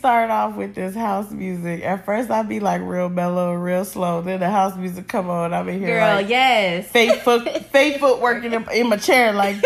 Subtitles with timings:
[0.00, 4.22] start off with this house music, at first I'd be like real mellow, real slow.
[4.22, 6.88] Then the house music come on, I'm in here Girl, like yes.
[6.88, 9.56] fake foot, fake footwork in, in my chair, like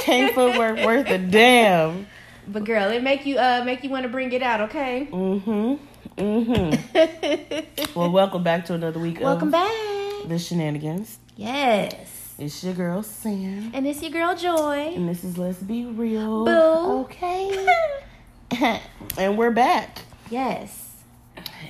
[0.00, 2.08] can't footwork worth a damn.
[2.48, 5.08] But girl, it make you uh make you want to bring it out, okay?
[5.12, 5.74] Mm-hmm.
[6.20, 7.94] Mm-hmm.
[7.98, 10.28] well, welcome back to another week Welcome of back.
[10.28, 11.20] the shenanigans.
[11.36, 12.34] Yes.
[12.36, 13.70] It's your girl Sam.
[13.72, 14.92] And it's your girl Joy.
[14.96, 16.46] And this is Let's Be Real.
[16.46, 17.02] Boo.
[17.02, 17.64] Okay.
[19.16, 20.00] and we're back.
[20.30, 20.90] Yes.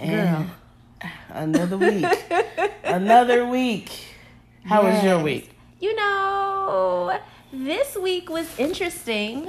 [0.01, 0.51] And
[1.29, 2.05] Another week.
[2.85, 3.91] another week.
[4.65, 5.51] How was your week?
[5.81, 7.19] You know,
[7.53, 9.49] this week was interesting.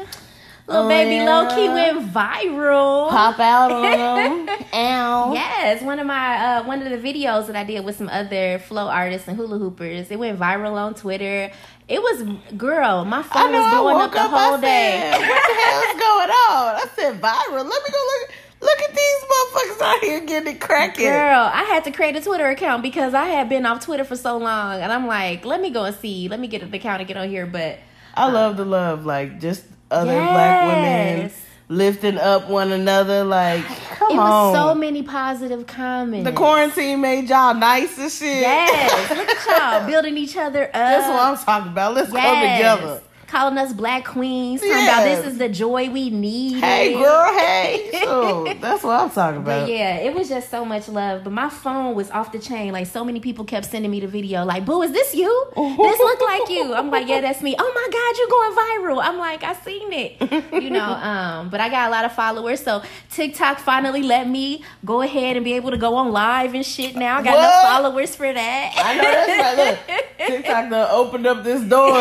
[0.66, 1.26] Little Oh, baby yeah?
[1.42, 3.10] low key went viral.
[3.10, 4.58] Pop out on them.
[4.74, 5.34] Ow.
[5.34, 8.60] Yes, one of my uh, one of the videos that I did with some other
[8.60, 10.10] flow artists and hula hoopers.
[10.10, 11.52] It went viral on Twitter.
[11.90, 12.24] It was
[12.56, 13.60] girl, my phone know.
[13.62, 14.30] was blowing up the up.
[14.32, 15.00] whole I day.
[15.12, 16.76] said, what the hell's going on?
[16.76, 17.70] I said viral.
[17.70, 18.32] Let me go look.
[18.62, 21.04] Look at these motherfuckers out here getting it cracking.
[21.06, 24.16] Girl, I had to create a Twitter account because I had been off Twitter for
[24.16, 27.02] so long, and I'm like, let me go and see, let me get an account
[27.02, 27.46] and get on here.
[27.46, 27.80] But
[28.16, 31.32] I love the love, like just other black women
[31.70, 33.24] lifting up one another.
[33.24, 33.64] Like,
[33.98, 34.52] come it on.
[34.52, 36.30] was so many positive comments.
[36.30, 38.42] the quarantine made y'all nice and shit.
[38.42, 40.74] Yes, look at y'all building each other up.
[40.74, 41.94] That's what I'm talking about.
[41.94, 43.02] Let's come together.
[43.34, 46.60] Calling us black queens, talking about this is the joy we need.
[46.60, 47.90] Hey, girl, hey.
[48.04, 49.70] So that's what I'm talking But about.
[49.70, 51.24] yeah, it was just so much love.
[51.24, 52.74] But my phone was off the chain.
[52.74, 54.46] Like so many people kept sending me the video.
[54.46, 55.32] Like, "Boo, is this you?
[55.56, 58.54] This look like you." I'm like, "Yeah, that's me." Oh my god, you're going
[59.02, 59.04] viral?
[59.04, 60.84] I'm like, "I seen it." You know.
[61.14, 65.38] Um, but I got a lot of followers, so TikTok finally let me go ahead
[65.38, 66.96] and be able to go on live and shit.
[66.96, 68.74] Now I got enough followers for that.
[68.78, 69.58] I know that's right.
[69.72, 71.98] Look, TikTok done opened up this door.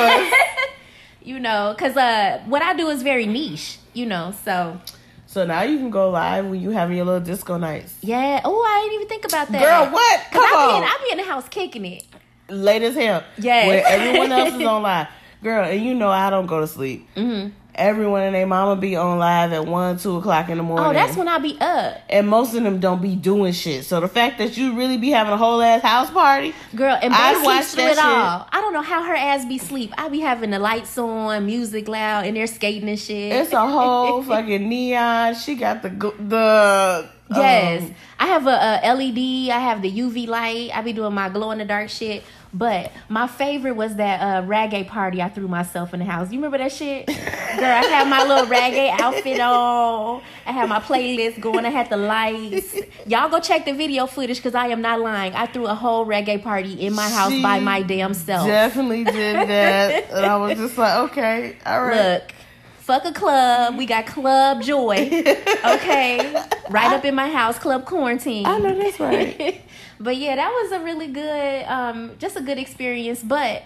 [1.25, 3.78] You know, because uh, what I do is very niche.
[3.94, 4.81] You know, so
[5.27, 7.94] So now you can go live when you having your little disco nights.
[8.03, 8.41] yeah.
[8.44, 9.62] Oh, I didn't even think about that.
[9.62, 10.21] Girl, what?
[10.31, 10.82] Come I be, on.
[10.82, 12.05] in, I be in the house kicking it.
[12.49, 13.22] Late as hell.
[13.38, 13.66] Yeah.
[13.66, 15.09] Where everyone else is on live.
[15.43, 17.06] Girl, and you know I don't go to sleep.
[17.15, 20.87] hmm Everyone and their mama be on live at 1, 2 o'clock in the morning.
[20.87, 21.97] Oh, that's when I be up.
[22.10, 23.84] and most of them don't be doing shit.
[23.87, 27.15] So the fact that you really be having a whole ass house party, Girl, and
[27.15, 28.05] I'd watch through it shit.
[28.05, 28.47] all.
[28.53, 29.93] I don't know how her ass be sleep.
[29.97, 33.32] I be having the lights on, music loud, and they're skating and shit.
[33.32, 35.34] it's a whole fucking neon.
[35.34, 39.50] She got the the Yes, um, I have a, a LED.
[39.50, 40.71] I have the UV light.
[40.77, 42.22] I be doing my glow in the dark shit.
[42.54, 46.30] But my favorite was that uh, reggae party I threw myself in the house.
[46.30, 47.06] You remember that shit?
[47.06, 50.20] Girl, I had my little reggae outfit on.
[50.44, 51.64] I had my playlist going.
[51.64, 52.76] I had the lights.
[53.06, 55.32] Y'all go check the video footage because I am not lying.
[55.34, 58.46] I threw a whole reggae party in my house by my damn self.
[58.46, 62.20] definitely did that, and I was just like, okay, all right.
[62.20, 62.32] Look,
[62.80, 63.78] fuck a club.
[63.78, 65.08] We got Club Joy.
[65.64, 66.32] Okay.
[66.70, 68.44] right up in my house, Club Quarantine.
[68.46, 69.62] I know that's right.
[70.02, 73.22] but yeah, that was a really good, um, just a good experience.
[73.22, 73.62] But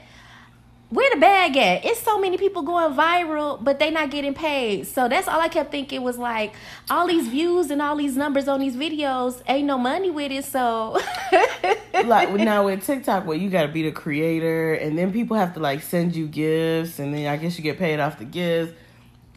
[0.88, 1.84] where the bag at?
[1.84, 4.86] It's so many people going viral, but they not getting paid.
[4.86, 6.54] So that's all I kept thinking was like,
[6.88, 10.44] all these views and all these numbers on these videos, ain't no money with it.
[10.44, 11.00] So
[12.04, 15.54] like now with TikTok, where you got to be the creator, and then people have
[15.54, 18.72] to like send you gifts, and then I guess you get paid off the gifts.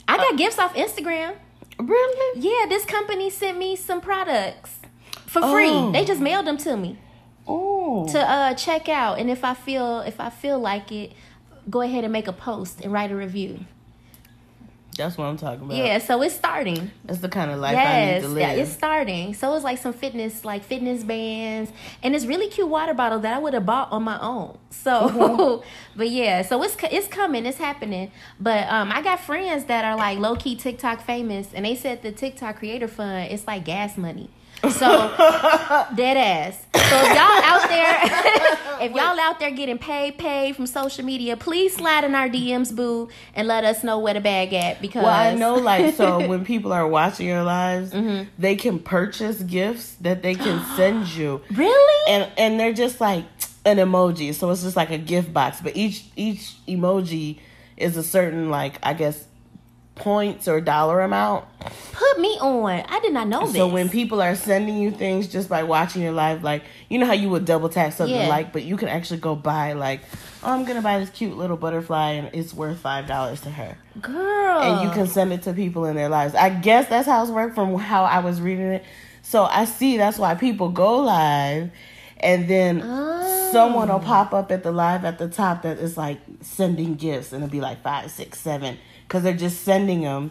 [0.07, 1.35] I got gifts off Instagram.
[1.79, 2.41] Really?
[2.41, 4.78] Yeah, this company sent me some products
[5.29, 5.69] for free.
[5.69, 5.91] Oh.
[5.91, 6.97] They just mailed them to me.
[7.47, 11.13] Oh, to uh check out and if i feel if i feel like it
[11.67, 13.65] go ahead and make a post and write a review
[14.97, 15.77] that's what I'm talking about.
[15.77, 18.59] yeah so it's starting that's the kind of life I need yes to yeah, live.
[18.59, 21.71] it's starting so it's like some fitness like fitness bands
[22.03, 25.09] and this really cute water bottle that i would have bought on my own so
[25.09, 25.67] Mm-hmm.
[25.97, 29.95] but yeah so it's it's coming it's happening but um i got friends that are
[29.95, 34.29] like low-key tiktok famous and they said the tiktok creator fund it's like gas money
[34.63, 36.65] so dead ass.
[36.73, 37.99] So if y'all out there,
[38.87, 42.75] if y'all out there getting paid, paid from social media, please slide in our DMs,
[42.75, 44.81] boo, and let us know where the bag at.
[44.81, 48.29] Because Well, I know, like, so when people are watching your lives, Mm-hmm.
[48.37, 53.25] they can purchase gifts that they can send you, really, and and they're just like
[53.65, 54.33] an emoji.
[54.33, 57.39] So it's just like a gift box, but each each emoji
[57.77, 59.25] is a certain like I guess
[59.99, 61.45] points or dollar amount.
[61.93, 62.83] put me on.
[62.87, 63.55] I did not know this.
[63.55, 67.05] So when people are sending you things just by watching your live, like you know
[67.05, 68.27] how you would double tap something Yeah.
[68.27, 70.01] like, but you can actually go buy like,
[70.43, 73.77] oh, I'm gonna buy this cute little butterfly and it's worth five dollars to her.
[74.01, 76.33] girl, and you can send it to people in their lives.
[76.35, 78.83] I guess that's how it's worked from how I was reading it.
[79.21, 81.69] So I see that's why people go live
[82.21, 83.49] and then Oh.
[83.53, 83.99] someone will oh.
[83.99, 87.51] pop up at the live at the top that is like sending gifts, and it'll
[87.51, 88.77] be like five, six, seven,
[89.09, 90.29] because they're just sending them,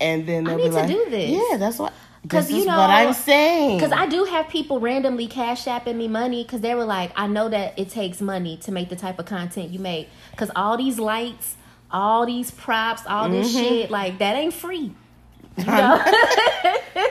[0.00, 1.30] and then they'll need be to like, do this.
[1.50, 1.92] Yeah, that's what.
[2.28, 3.78] 'Cause This you know- what I'm saying.
[3.78, 7.28] Because I do have people randomly cash apping me money because they were like, I
[7.28, 10.08] know that it takes money to make the type of content you make.
[10.32, 11.54] Because all these lights,
[11.90, 13.62] all these props, all this Mm-hmm.
[13.64, 14.92] shit, like that ain't free.
[15.56, 16.02] You know?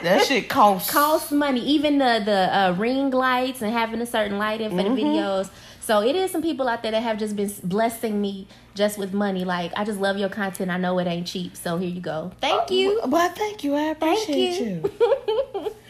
[0.03, 0.91] that shit costs.
[0.91, 1.61] costs money.
[1.61, 4.95] Even the the uh, ring lights and having a certain lighting for Mm-hmm.
[4.95, 5.49] the videos.
[5.85, 9.13] So it is some people out there that have just been blessing me just with
[9.13, 9.45] money.
[9.45, 10.71] Like I just love your content.
[10.71, 11.55] I know it ain't cheap.
[11.55, 12.31] So here you go.
[12.41, 12.99] Thank you.
[13.05, 13.75] Well, thank you.
[13.75, 14.91] I Thank appreciate you.
[15.55, 15.71] you.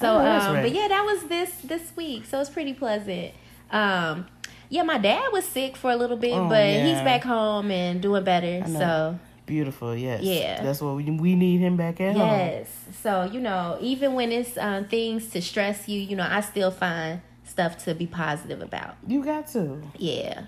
[0.00, 0.62] So, Oh, um, right.
[0.62, 2.24] but yeah, that was this this week.
[2.26, 3.32] So it's pretty pleasant.
[3.70, 4.26] Um,
[4.68, 6.84] yeah, my dad was sick for a little bit, Oh, but yeah.
[6.86, 8.64] he's back home and doing better.
[8.66, 10.22] So Beautiful, yes.
[10.22, 10.62] Yeah.
[10.64, 12.26] That's what we, we need him back at home.
[12.28, 12.68] yes,
[13.02, 16.72] so you know, even when it's um, things to stress you, you know, I still
[16.72, 17.20] find
[17.54, 18.96] stuff to be positive about.
[19.06, 19.80] You got to.
[19.96, 20.46] Yeah.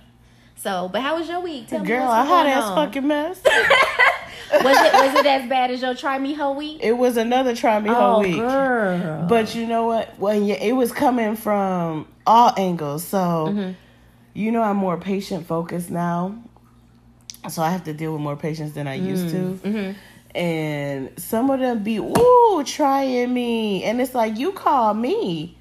[0.56, 1.68] So, but how was your week?
[1.68, 3.40] Tell me Girl, a hot ass fucking mess.
[4.52, 6.78] Was it was it as bad as your try me whole week?
[6.80, 8.36] it was another try me oh, whole week.
[8.36, 9.26] girl.
[9.28, 10.16] But you know what?
[10.20, 13.72] When you, it was coming from all angles, so Mm-hmm.
[14.34, 16.36] you know I'm more patient focused now.
[17.50, 19.36] So I have to deal with more patients than I used to.
[19.64, 19.92] Mm-hmm.
[20.38, 25.56] And some of them be ooh trying me, and it's like you call me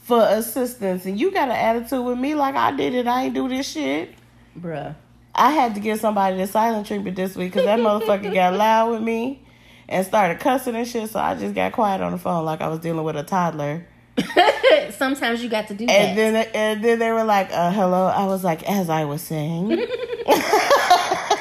[0.00, 3.06] for assistance, and you got an attitude with me like I did it.
[3.06, 4.14] I ain't do this shit.
[4.58, 4.94] bruh.
[5.32, 8.90] I had to give somebody the silent treatment this week because that motherfucker got loud
[8.90, 9.40] with me
[9.88, 11.08] and started cussing and shit.
[11.08, 13.86] So I just got quiet on the phone like I was dealing with a toddler.
[14.90, 15.92] Sometimes you got to do that.
[15.92, 19.22] And then and then they were like, uh, "Hello." I was like, "As I was
[19.22, 19.70] saying."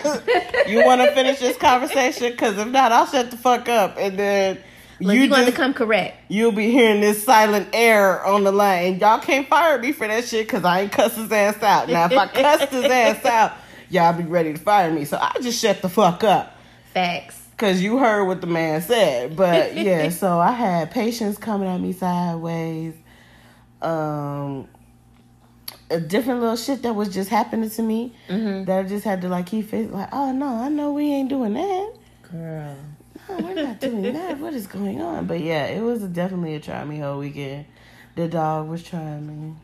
[0.68, 2.32] you want to finish this conversation?
[2.32, 4.60] Because if not, I'll shut the fuck up, and then
[5.02, 6.18] Look, you you going to come correct.
[6.28, 9.00] you'll be hearing this silent air on the line.
[9.00, 11.88] Y'all can't fire me for that shit because I ain't cuss his ass out.
[11.90, 13.54] Now, if I cussed his ass out,
[13.90, 15.06] y'all be ready to fire me.
[15.06, 16.56] So I just shut the fuck up
[16.94, 17.42] Facts.
[17.52, 19.36] because you heard what the man said.
[19.36, 22.94] But yeah, so I had patients coming at me sideways.
[23.82, 24.68] Um,
[25.90, 28.66] a different little shit that was just happening to me Mm-hmm.
[28.66, 31.30] that I just had to like keep it like, oh no, I know we ain't
[31.30, 31.94] doing that.
[32.32, 32.76] Girl.
[33.30, 34.40] No, we're not doing that.
[34.40, 35.28] What is going on?
[35.28, 37.66] But yeah, it was definitely a try me whole weekend.
[38.16, 39.56] The dog was trying me.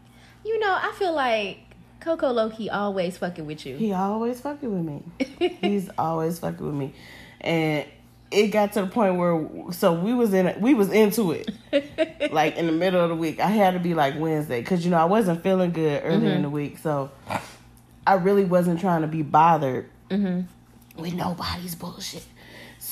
[0.46, 1.60] You know, I feel like
[2.00, 3.76] Coco Loki always fucking with you.
[3.78, 5.04] He always fucking with
[5.40, 5.58] me.
[5.62, 6.94] He's always fucking with me,
[7.42, 7.86] and
[8.32, 11.50] it got to the point where so we was in we was into it
[12.32, 13.40] like in the middle of the week.
[13.40, 16.44] I had to be like Wednesday because you know I wasn't feeling good earlier in
[16.44, 16.56] the mm-hmm.
[16.56, 17.10] week, so
[18.06, 21.02] I really wasn't trying to be bothered mm-hmm.
[21.02, 22.26] with nobody's bullshit.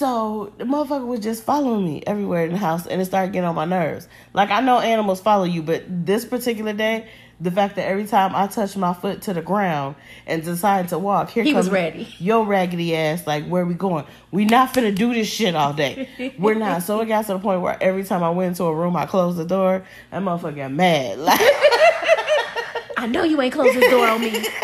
[0.03, 3.47] So the motherfucker was just following me everywhere in the house, and it started getting
[3.47, 4.09] on my nerves.
[4.33, 7.07] Like I know animals follow you, but this particular day,
[7.39, 9.95] the fact that every time I touched my foot to the ground
[10.27, 12.13] and decided to walk, here He was comes ready.
[12.19, 14.03] Yo, raggedy ass, like where we going?
[14.29, 16.33] We not finna do this shit all day.
[16.37, 16.83] We're not.
[16.83, 19.05] So it got to the point where every time I went into a room, I
[19.05, 19.85] closed the door.
[20.11, 21.17] That motherfucker got mad.
[21.19, 21.39] Like.
[22.97, 24.45] I know you ain't closed the door on me.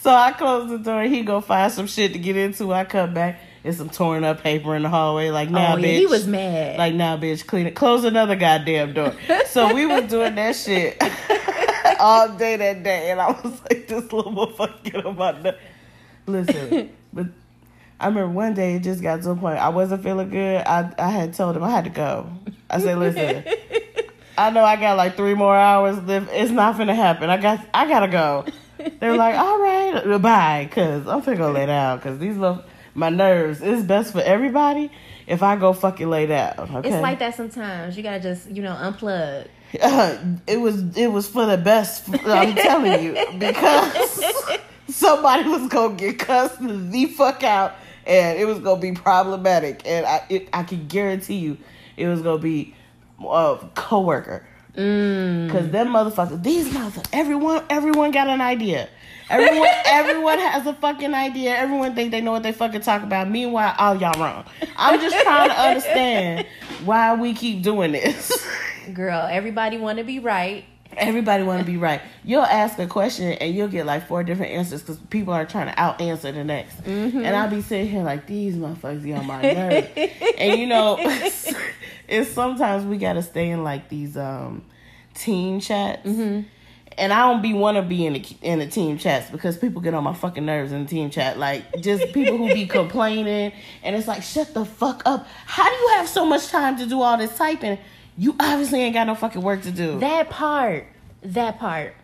[0.00, 1.02] So I close the door.
[1.02, 2.72] He go find some shit to get into.
[2.72, 3.40] I come back.
[3.68, 5.28] It's some torn up paper in the hallway.
[5.28, 5.98] Like now, oh, bitch.
[5.98, 6.78] he was mad.
[6.78, 7.46] Like now, bitch.
[7.46, 7.74] Clean it.
[7.74, 9.14] Close another goddamn door.
[9.46, 10.96] so we was doing that shit
[12.00, 15.54] all day that day, and I was like, this little motherfucker get on my.
[16.24, 17.26] Listen, but
[18.00, 20.62] I remember one day it just got to a point I wasn't feeling good.
[20.66, 22.26] I I had told him I had to go.
[22.70, 23.44] I said, listen.
[24.38, 26.30] I know I got like three more hours left.
[26.32, 27.28] It's not gonna happen.
[27.28, 28.46] I got I gotta go.
[28.98, 32.00] They're like, all right, bye, cause I'm finna go lay down.
[32.00, 32.64] Cause these little
[32.98, 33.60] my nerves.
[33.62, 34.90] It's best for everybody
[35.26, 36.54] if I go fucking lay down.
[36.58, 36.88] Okay.
[36.90, 37.96] It's like that sometimes.
[37.96, 39.46] You gotta just, you know, unplug.
[39.72, 42.08] it was it was for the best.
[42.26, 44.24] I'm telling you because
[44.88, 47.74] somebody was gonna get cussed the fuck out,
[48.06, 49.82] and it was gonna be problematic.
[49.86, 51.58] And I it, I can guarantee you,
[51.96, 52.74] it was gonna be
[53.20, 54.46] a coworker.
[54.74, 55.50] Mm.
[55.50, 58.88] Cause them motherfuckers, these motherfuckers, everyone, everyone got an idea.
[59.30, 61.54] Everyone, everyone has a fucking idea.
[61.56, 63.28] Everyone think they know what they fucking talk about.
[63.28, 64.44] Meanwhile, all y'all wrong.
[64.76, 66.46] I'm just trying to understand
[66.84, 68.32] why we keep doing this.
[68.94, 70.64] Girl, everybody want to be right.
[70.96, 72.00] Everybody want to be right.
[72.24, 75.66] You'll ask a question and you'll get like four different answers because people are trying
[75.66, 76.82] to out answer the next.
[76.82, 77.18] Mm-hmm.
[77.18, 79.88] And I'll be sitting here like these motherfuckers get on my nerves.
[80.38, 80.96] and you know,
[82.08, 84.64] it's sometimes we gotta stay in like these um
[85.14, 86.08] team chats.
[86.08, 86.48] Mm-hmm.
[86.98, 89.80] And I don't be want to be in the in the team chats because people
[89.80, 91.38] get on my fucking nerves in the team chat.
[91.38, 93.52] Like just people who be complaining,
[93.82, 95.26] and it's like shut the fuck up.
[95.46, 97.78] How do you have so much time to do all this typing?
[98.16, 100.00] You obviously ain't got no fucking work to do.
[100.00, 100.88] That part.
[101.22, 101.94] That part.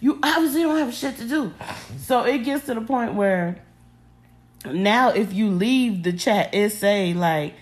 [0.00, 1.52] You obviously don't have shit to do.
[1.98, 3.62] So it gets to the point where
[4.64, 7.54] now if you leave the chat, it say like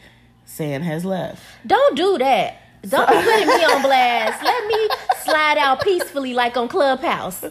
[0.45, 1.43] Sam has left.
[1.67, 2.63] Don't do that.
[2.83, 4.43] Don't be putting me on blast.
[4.45, 4.89] Let me
[5.27, 7.43] slide out peacefully like on Clubhouse.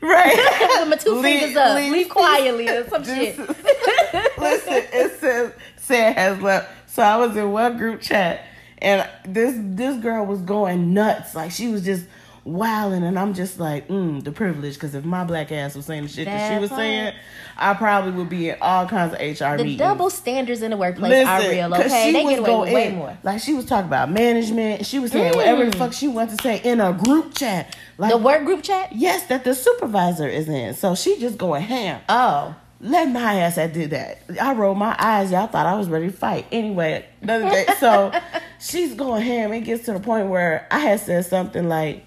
[0.00, 0.78] Right.
[0.80, 1.76] With my two Leave- fingers up.
[1.76, 3.38] leave- Leave quietly or some This shit.
[4.38, 6.70] Listen, it says Sam has left.
[6.90, 8.46] So I was in one group chat
[8.78, 11.34] and this this girl was going nuts.
[11.34, 12.06] Like she was just
[12.44, 14.74] wilding and I'm just like, mm, the privilege.
[14.74, 16.80] Because if my black ass was saying the shit that, she was part.
[16.80, 17.14] saying,
[17.56, 19.78] I probably would be in all kinds of HR The meetings.
[19.78, 22.12] double standards in the workplace are real, okay?
[22.12, 22.96] They get away with way in.
[22.96, 23.16] more.
[23.22, 24.84] Like she was talking about management.
[24.86, 25.78] She was saying whatever the Mm.
[25.78, 27.74] fuck she wanted to say in a group chat.
[27.98, 28.92] Like The work group chat?
[28.94, 30.74] yes, that the supervisor is in.
[30.74, 32.00] So she just going ham.
[32.08, 32.56] Oh.
[32.80, 34.18] Let my ass that did that.
[34.38, 35.30] I rolled my eyes.
[35.32, 36.44] Y'all thought I was ready to fight.
[36.52, 37.64] Anyway, another day.
[37.80, 38.12] So
[38.60, 39.54] she's going ham.
[39.54, 42.04] It gets to the point where I had said something like,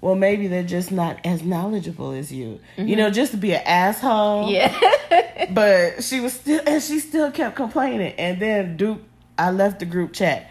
[0.00, 2.60] well, maybe they're just not as knowledgeable as you.
[2.76, 2.94] You mm-hmm.
[2.96, 4.50] know, just to be an asshole.
[4.50, 4.78] Yeah.
[5.50, 8.12] But she was still, and she still kept complaining.
[8.18, 9.00] And then Duke,
[9.38, 10.50] I left the group chat.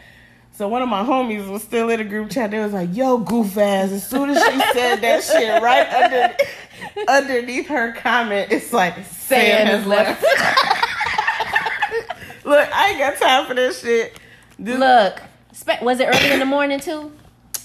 [0.53, 2.49] So one of my homies was still in the group chat.
[2.49, 6.35] They was like, "Yo, goof ass!" As soon as she said that shit, right under,
[7.07, 10.23] underneath her comment, it's like, "Sam has left."
[12.43, 14.19] Look, I ain't got time for this shit.
[14.57, 15.21] This- Look.
[15.51, 17.11] spe- Was it early in the morning too?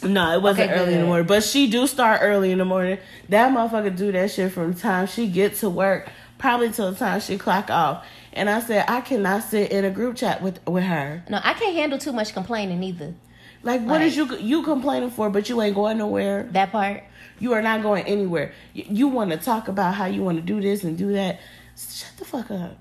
[0.02, 1.26] No, it wasn't Okay, early in the morning.
[1.26, 2.99] But she do start early in the morning.
[3.28, 6.99] That motherfucker do that shit from the time she get to work, probably till the
[6.99, 8.04] time she clock off.
[8.32, 11.23] And I said, I cannot sit in a group chat with with her.
[11.28, 13.14] No, I can't handle too much complaining either.
[13.62, 14.02] Like, what Right.
[14.09, 15.30] is you you complaining for?
[15.30, 16.49] But you ain't going nowhere.
[16.52, 17.04] That part.
[17.38, 18.52] You are not going anywhere.
[18.73, 21.40] You, you want to talk about how you want to do this and do that.
[21.76, 22.76] Shut the fuck up.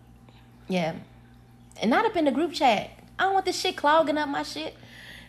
[0.67, 0.93] Yeah.
[1.81, 2.91] And not up in the group chat.
[3.19, 4.75] I don't want this shit clogging up my shit.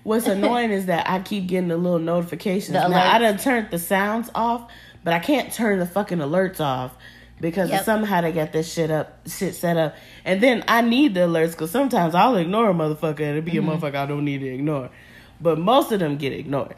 [0.04, 2.73] What's annoying is that I keep getting the little notifications.
[2.73, 3.21] The now I alerts.
[3.21, 4.71] done turned the sounds off,
[5.04, 6.92] but I can't turn the fucking alerts off
[7.40, 7.85] because Yep.
[7.85, 9.94] somehow they got this shit up, shit set up.
[10.25, 13.52] And then I need the alerts because sometimes I'll ignore a motherfucker and it'll be
[13.52, 13.68] Mm-hmm.
[13.68, 14.90] a motherfucker I don't need to ignore.
[15.40, 16.75] But most of them get ignored.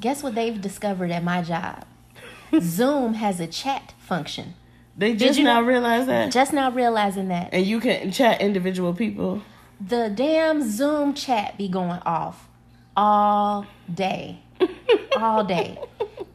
[0.00, 1.84] Guess what they've discovered at my job?
[2.60, 4.54] Zoom has a chat function.
[4.96, 7.50] They just you now realize that, Just now realizing that.
[7.52, 9.42] and you can chat individual people.
[9.80, 12.48] The damn Zoom chat be going off
[12.96, 14.38] all day.
[15.16, 15.78] all day.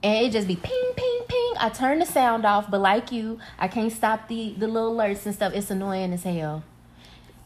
[0.04, 1.54] And it just be ping, ping, ping.
[1.60, 5.26] I turn the sound off, but like you, I can't stop the, the little alerts
[5.26, 5.54] and stuff.
[5.54, 6.64] It's annoying as hell.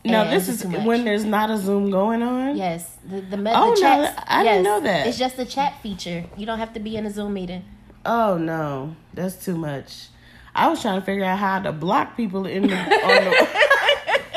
[0.06, 2.58] Now And this is when there's not a Zoom going on.
[2.58, 4.24] Yes, the the, me- Oh, the no, chat.
[4.28, 5.08] I didn't know that.
[5.08, 6.26] It's just a chat feature.
[6.36, 7.64] You don't have to be in a Zoom meeting.
[8.06, 10.08] Oh no, that's too much.
[10.54, 13.32] I was trying to figure out how to block people in the on the,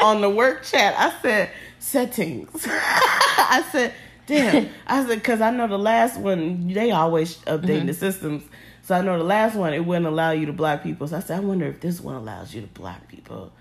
[0.07, 0.95] on the work chat.
[0.97, 2.67] I said settings.
[2.69, 3.93] I said,
[4.27, 4.69] damn.
[4.87, 7.93] I said because I know the last one they always update the mm-hmm.
[7.93, 8.45] systems.
[8.83, 11.09] So I know the last one it wouldn't allow you to block people.
[11.09, 13.53] So I said, I wonder if this one allows you to block people.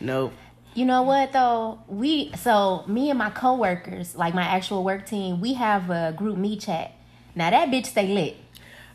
[0.00, 0.32] Nope.
[0.72, 1.80] You know what though?
[1.88, 6.60] We so me and my coworkers, like my actual work team, we have a GroupMe
[6.60, 6.92] chat.
[7.34, 8.36] Now that bitch stay lit.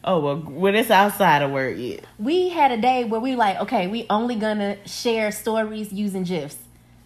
[0.04, 2.00] Oh well, when it's outside of work, yeah.
[2.18, 6.58] We had a day where we like, okay, we only gonna share stories using GIFs.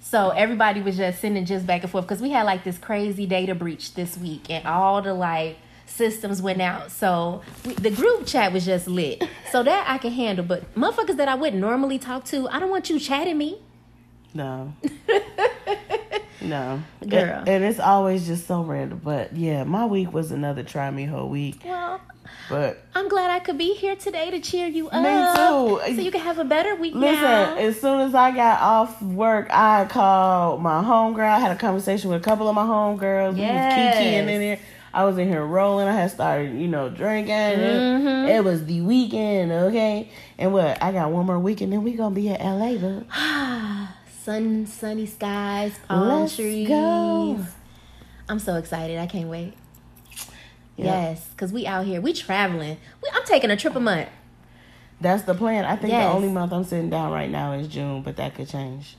[0.09, 3.27] So everybody was just sending just back and forth because we had like this crazy
[3.27, 6.89] data breach this week and all the like systems went out.
[6.89, 9.23] So we, the group chat was just lit.
[9.51, 10.43] So that I can handle.
[10.43, 13.61] But motherfuckers that I wouldn't normally talk to, I don't want you chatting me.
[14.33, 14.73] No.
[16.41, 16.81] no.
[17.07, 17.21] Girl.
[17.39, 19.01] And, and it's always just so random.
[19.03, 21.61] But yeah, my week was another try me whole week.
[21.65, 21.99] Well,
[22.49, 25.03] But I'm glad I could be here today to cheer you up.
[25.03, 25.09] Me
[25.89, 25.95] too.
[25.95, 27.55] So you can have a better week listen, now.
[27.57, 31.19] as soon as I got off work, I called my homegirl.
[31.29, 33.33] I had a conversation with a couple of my homegirls.
[33.33, 33.97] We was Yes.
[33.97, 34.59] kikiing in there.
[34.91, 35.87] I was in here rolling.
[35.87, 37.33] I had started, you know, drinking.
[37.35, 38.29] Mm-hmm.
[38.29, 40.09] It was the weekend, okay?
[40.39, 40.81] And what?
[40.81, 43.05] I got one more weekend, then we gonna be at LA, boo.
[44.29, 46.67] Sun, sunny skies, palm Let's trees.
[46.67, 47.43] go.
[48.29, 48.99] I'm so excited.
[48.99, 49.55] I can't wait.
[50.75, 50.85] Yep.
[50.85, 51.99] Yes, because we out here.
[51.99, 52.77] We traveling.
[53.01, 54.07] We, I'm taking a trip a month.
[55.01, 55.65] That's the plan.
[55.65, 56.05] I think Yes.
[56.07, 58.97] the only month I'm sitting down right now is June, but that could change.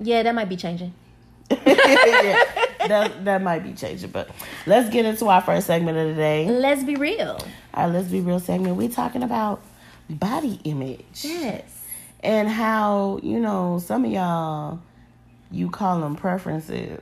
[0.00, 0.92] Yeah, that might be changing.
[1.48, 2.42] yeah,
[2.88, 4.10] that that might be changing.
[4.10, 4.30] But
[4.66, 6.50] let's get into our first segment of the day.
[6.50, 7.38] Let's be real.
[7.72, 8.74] Our let's be real segment.
[8.74, 9.62] We talking about
[10.10, 11.75] body image Yes.
[12.20, 14.80] And how you know some of y'all
[15.50, 17.00] you call them preferences.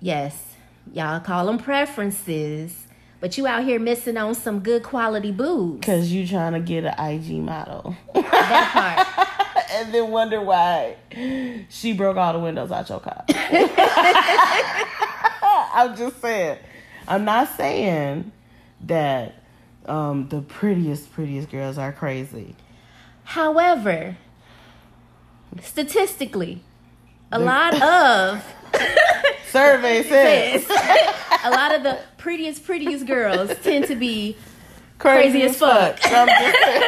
[0.00, 0.54] Yes.
[0.92, 2.86] Y'all call them preferences,
[3.20, 5.86] but you out here missing on some good quality boobs.
[5.86, 9.68] Cause you trying to get an IG model, That part.
[9.72, 10.96] and then wonder why
[11.68, 13.24] she broke all the windows out your car.
[15.74, 16.58] I'm just saying.
[17.08, 18.30] I'm not saying
[18.82, 19.34] that
[19.86, 22.54] um, the prettiest, prettiest girls are crazy.
[23.24, 24.16] However,
[25.60, 26.62] statistically,
[27.30, 28.44] a lot of
[29.50, 30.66] Survey says
[31.44, 34.36] a lot of the prettiest, prettiest girls tend to be
[34.98, 35.98] crazy, Crazy as fuck.
[35.98, 36.12] fuck.
[36.12, 36.82] I'm just saying.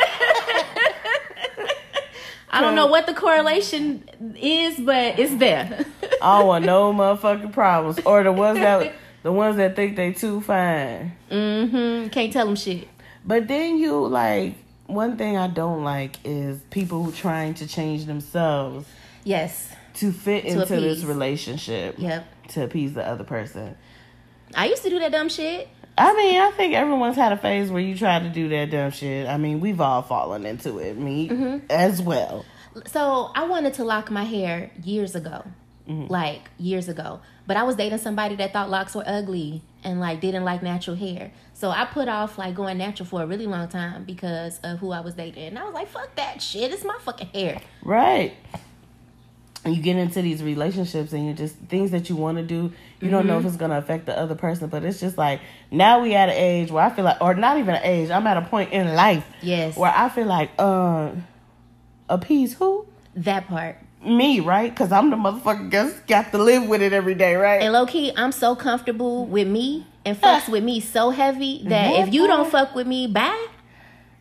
[2.50, 4.09] I don't know what the correlation
[4.40, 5.85] is, but it's there.
[6.23, 7.99] I don't want no motherfucking problems.
[8.06, 8.94] Or the ones that
[9.25, 11.16] the ones that think they too fine.
[11.30, 12.09] mm-hmm.
[12.09, 12.87] Can't tell them shit.
[13.25, 14.54] But then you like
[14.86, 18.86] one thing I don't like is people who trying to change themselves
[19.24, 19.70] Yes.
[19.94, 22.26] to fit into this relationship Yep.
[22.48, 23.76] to appease the other person.
[24.54, 25.68] I used to do that dumb shit.
[25.96, 28.90] I mean, I think everyone's had a phase where you try to do that dumb
[28.90, 29.28] shit.
[29.28, 31.66] I mean, we've all fallen into it, me Mm-hmm.
[31.70, 32.44] as well.
[32.86, 35.44] So I wanted to lock my hair years ago.
[35.88, 36.10] Mm-hmm.
[36.10, 37.20] Like years ago.
[37.46, 40.96] But I was dating somebody that thought locks were ugly and like didn't like natural
[40.96, 41.30] hair.
[41.52, 44.90] So I put off like going natural for a really long time because of who
[44.90, 45.44] I was dating.
[45.48, 46.72] And I was like, fuck that shit.
[46.72, 47.60] It's my fucking hair.
[47.82, 48.34] Right.
[49.64, 52.72] And you get into these relationships and you're just things that you want to do.
[53.00, 53.28] You don't Mm-hmm.
[53.28, 56.28] know if it's gonna affect the other person, but it's just like now we at
[56.28, 58.10] an age where I feel like, or not even an age.
[58.10, 59.76] I'm at a point in life Yes.
[59.76, 61.12] where I feel like, uh,
[62.08, 62.86] appease who?
[63.16, 63.78] That part.
[64.04, 64.70] Me, right?
[64.70, 67.62] Because I'm the motherfucker got got to live with it every day, right?
[67.62, 72.06] And low key, I'm so comfortable with me and fucks with me so heavy that
[72.06, 73.46] if you don't fuck with me, bye.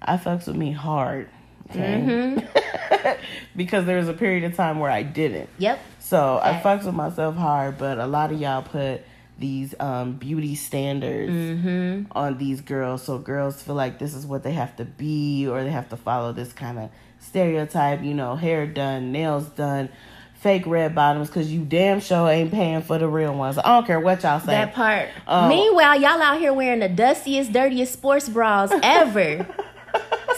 [0.02, 1.30] I fucks with me hard.
[1.70, 1.80] Okay?
[1.80, 3.14] Mm-hmm.
[3.56, 5.50] because there was a period of time where I didn't.
[5.58, 5.80] Yep.
[6.00, 9.02] So I fucks with myself hard, but a lot of y'all put
[9.40, 12.12] these um, beauty standards Mm-hmm.
[12.12, 15.64] on these girls, so girls feel like this is what they have to be, or
[15.64, 16.90] they have to follow this kind of
[17.34, 18.04] stereotype.
[18.04, 19.90] You know, hair done, nails done,
[20.36, 23.58] fake red bottoms, because you damn sure ain't paying for the real ones.
[23.58, 24.52] I don't care what y'all say.
[24.52, 25.10] That part.
[25.28, 25.50] Oh.
[25.50, 29.48] Meanwhile, y'all out here wearing the dustiest, dirtiest sports bras ever.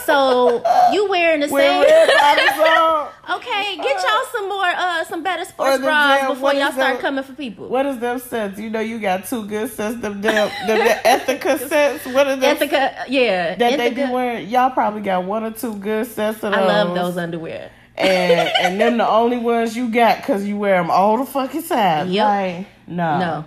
[0.05, 0.63] So
[0.93, 1.85] you wearing the same?
[3.27, 6.99] Okay, get y'all some more, uh, some better sports bras damn- before y'all start that?
[6.99, 7.67] coming for people.
[7.67, 8.59] What is them sets?
[8.59, 9.95] You know you got two good sets.
[9.99, 12.05] Them damn them, them Ethika sets.
[12.13, 14.47] What are them Ethika, yeah, that they be wearing?
[14.47, 16.53] Y'all probably got one or two good sets of those.
[16.53, 17.71] I love those underwear.
[17.97, 21.63] and and them the only ones you got because you wear them all the fucking
[21.63, 22.11] time.
[22.11, 22.25] Yep.
[22.27, 23.45] Like, no, No,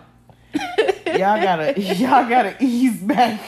[1.07, 3.41] y'all gotta y'all gotta ease back.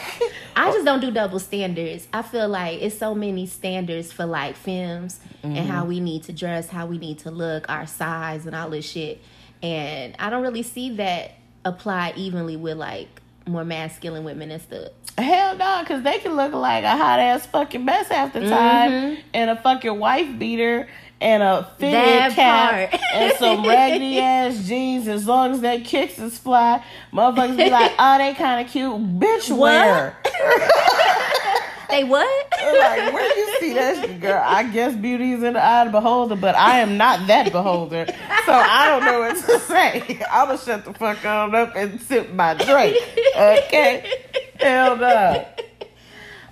[0.55, 2.07] I just don't do double standards.
[2.13, 5.67] I feel like it's so many standards for like films and Mm-hmm.
[5.69, 8.89] how we need to dress, how we need to look, our size, and all this
[8.89, 9.21] shit.
[9.63, 11.31] And I don't really see that
[11.65, 14.89] apply evenly with like more masculine women and stuff.
[15.17, 18.91] Hell no, because they can look like a hot ass fucking mess half the time,
[18.91, 19.21] Mm-hmm.
[19.33, 20.87] and a fucking wife beater.
[21.21, 25.07] And a fitted cap and some raggedy ass jeans.
[25.07, 28.91] As long as that kicks is fly, motherfuckers be like, "Oh, they kind of cute,
[29.19, 29.59] bitch." What?
[29.59, 30.17] Where?
[31.91, 32.47] They what?
[32.51, 34.41] like, where do you see that girl?
[34.45, 37.51] I guess beauty is in the eye of the beholder, but I am not that
[37.51, 38.05] beholder.
[38.45, 40.21] So I don't know what to say.
[40.31, 42.95] I'ma shut the fuck on up and sip my drink.
[43.35, 44.09] Okay?
[44.57, 45.45] Hell no.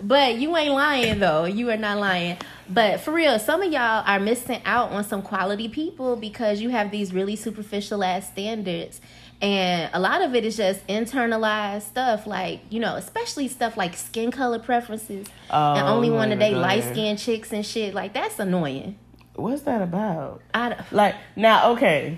[0.02, 1.46] But you ain't lying though.
[1.46, 2.38] You are not lying.
[2.70, 6.70] But for real, some of y'all are missing out on some quality people because you
[6.70, 9.02] have these really superficial ass standards.
[9.42, 13.96] And a lot of it is just internalized stuff, like, you know, especially stuff like
[13.96, 17.94] skin color preferences and Oh, only want to date light skinned chicks and shit.
[17.94, 18.98] Like, that's annoying.
[19.36, 20.42] What's that about?
[20.54, 22.18] I don't- Like now, okay.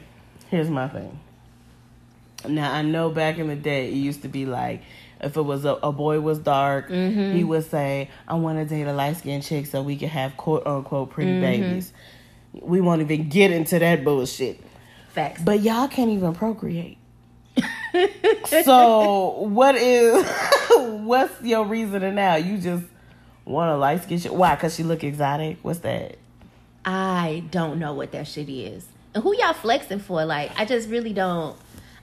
[0.49, 1.19] Here's my thing.
[2.47, 4.81] Now I know back in the day it used to be like
[5.21, 7.35] if it was a, a boy was dark, Mm-hmm.
[7.35, 10.35] he would say, "I want to date a light skinned chick so we can have
[10.37, 11.41] quote unquote pretty Mm-hmm.
[11.41, 11.93] babies."
[12.53, 14.59] We won't even get into that bullshit.
[15.09, 15.41] facts.
[15.41, 16.97] But y'all can't even procreate.
[18.63, 20.25] so what is
[21.03, 22.35] what's your reasoning now?
[22.35, 22.83] You just
[23.45, 24.31] want a light skin chick?
[24.31, 24.55] Why?
[24.55, 25.57] Cause she look exotic.
[25.61, 26.17] What's that?
[26.85, 28.85] I don't know what that shit is.
[29.13, 30.25] And who y'all flexing for?
[30.25, 31.55] Like, I just really don't.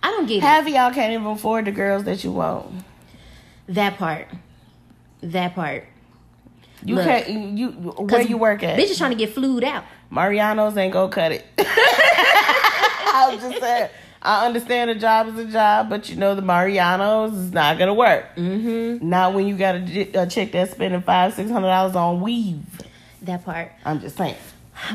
[0.02, 0.42] I don't get it.
[0.42, 2.84] Half of y'all can't even afford the girls that you want.
[3.68, 4.28] That part.
[5.22, 5.84] That part.
[6.84, 7.04] You Look.
[7.04, 7.28] can't.
[7.58, 8.78] You where you work at?
[8.78, 9.84] Bitches trying to get flued out.
[10.10, 11.44] Mariano's ain't gonna cut it.
[11.58, 13.90] I was just saying.
[14.20, 17.94] I understand a job is a job, but you know the Mariano's is not gonna
[17.94, 18.34] work.
[18.36, 19.08] Mm-hmm.
[19.08, 22.64] Not when you got a, a chick that's spending five, six hundred dollars on weave.
[23.22, 23.72] That part.
[23.84, 24.36] I'm just saying.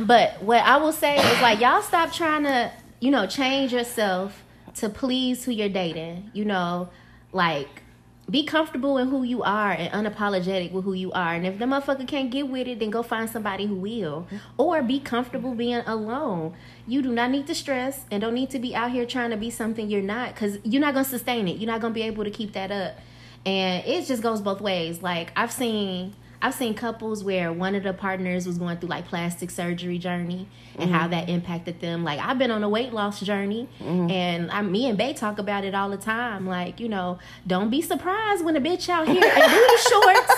[0.01, 4.43] But what I will say is like y'all stop trying to, you know, change yourself
[4.75, 6.31] to please who you're dating.
[6.33, 6.89] You know,
[7.31, 7.82] like
[8.29, 11.33] be comfortable in who you are and unapologetic with who you are.
[11.33, 14.27] And if the motherfucker can't get with it, then go find somebody who will.
[14.57, 16.53] Or be comfortable being alone.
[16.87, 19.37] You do not need to stress and don't need to be out here trying to
[19.37, 21.57] be something you're not because you're not going to sustain it.
[21.57, 22.95] You're not going to be able to keep that up.
[23.45, 25.01] and it just goes both ways.
[25.01, 29.07] Like I've seen I've seen couples where one of the partners was going through like
[29.07, 30.93] plastic surgery journey and Mm-hmm.
[30.93, 32.03] how that impacted them.
[32.03, 34.11] Like I've been on a weight loss journey Mm-hmm.
[34.11, 36.45] and I me and Bay talk about it all the time.
[36.45, 40.33] Like, you know, don't be surprised when a bitch out here in booty shorts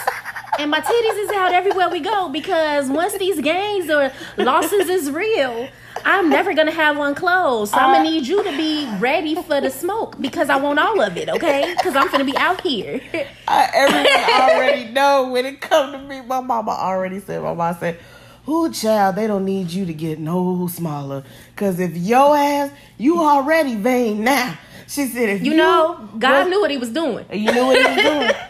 [0.60, 5.10] and my titties is out everywhere we go because once these gains or losses is
[5.12, 5.68] real,
[6.06, 7.74] I'm never gonna have one closed.
[7.74, 10.78] So I'm Uh, gonna need you to be ready for the smoke because I want
[10.80, 11.74] all of it, okay?
[11.76, 13.02] Because I'm gonna be out here.
[13.48, 14.08] I, everyone
[14.42, 16.22] already know when it come to me.
[16.22, 17.42] My mama already said.
[17.42, 18.00] My mama said,
[18.46, 19.16] "Who child?
[19.16, 21.24] They don't need you to get no smaller.
[21.56, 24.58] Cause if your ass, you already vain now."
[24.88, 27.26] She said, "If you, You know, God knew what he was doing.
[27.32, 28.32] You knew what he was doing."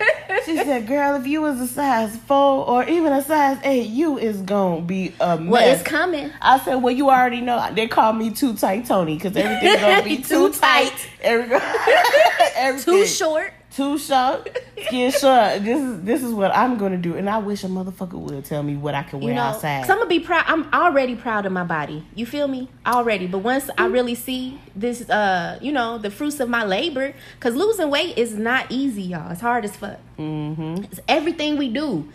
[0.45, 4.19] She said, "Girl, if you was a size four or even a size eight, you
[4.19, 6.29] is gonna be a mess." Well, it's coming.
[6.39, 10.03] I said, "Well, you already know." They call me too tight, Tony, because everything's gonna
[10.03, 10.89] be too, Too tight.
[10.89, 11.09] tight.
[11.21, 11.57] Every,
[12.55, 13.53] everything Too short.
[13.75, 14.47] Too short,
[14.85, 15.63] skin short.
[15.63, 18.63] This is this is what I'm gonna do, and I wish a motherfucker would tell
[18.63, 19.81] me what I can wear You know, outside.
[19.81, 20.45] cause I'm gonna be proud.
[20.47, 22.05] I'm already proud of my body.
[22.15, 22.69] You feel me?
[22.85, 23.27] Already.
[23.27, 27.55] But once I really see this, uh, you know, the fruits of my labor, cause
[27.55, 29.31] losing weight is not easy, y'all.
[29.31, 29.99] It's hard as fuck.
[30.17, 30.83] mm-hmm.
[30.85, 32.07] It's everything we do.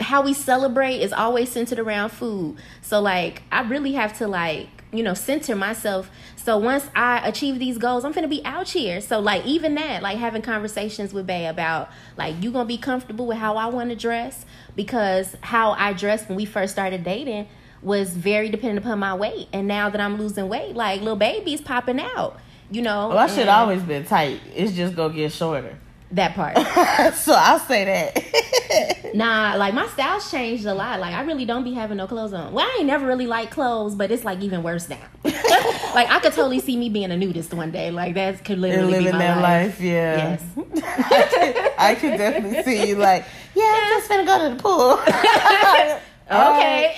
[0.00, 2.56] How we celebrate is always centered around food.
[2.82, 6.10] So like I really have to like, you know, center myself.
[6.36, 9.00] So once I achieve these goals, I'm gonna be out here.
[9.00, 13.26] So like even that, like having conversations with Bay about like you gonna be comfortable
[13.26, 14.46] with how I wanna dress
[14.76, 17.48] because how I dressed when we first started dating
[17.82, 19.48] was very dependent upon my weight.
[19.52, 22.38] And now that I'm losing weight, like little baby's popping out.
[22.70, 24.40] You know, Well, I should always been tight.
[24.54, 25.78] It's just gonna get shorter.
[26.12, 26.56] That part.
[27.16, 28.94] so I'll say that.
[29.14, 31.00] Nah, like my style's changed a lot.
[31.00, 32.52] Like I really don't be having no clothes on.
[32.52, 34.98] Well, I ain't never really liked clothes, but it's like even worse now.
[35.24, 37.90] like I could totally see me being a nudist one day.
[37.90, 39.80] Like that could literally be living my that life.
[39.80, 40.38] life, yeah.
[40.54, 41.74] Yes.
[41.78, 46.02] I, can definitely see you like, yeah, I'm just gonna go to the pool.
[46.30, 46.94] Oh, okay.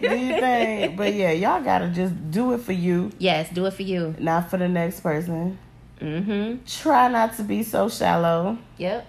[0.00, 0.96] do you think?
[0.96, 4.14] But yeah, y'all gotta just do it for you, yes, do it for you.
[4.18, 5.58] not for the next person.
[6.02, 6.64] Mm-hmm.
[6.66, 8.58] Try not to be so shallow.
[8.78, 9.06] Yep.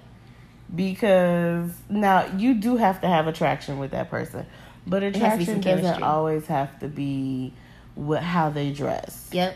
[0.76, 4.46] because now you do have to have attraction with that person,
[4.88, 6.04] but has to be attraction doesn't chemistry.
[6.04, 7.54] always have to be
[7.96, 9.56] what how they dress Yep.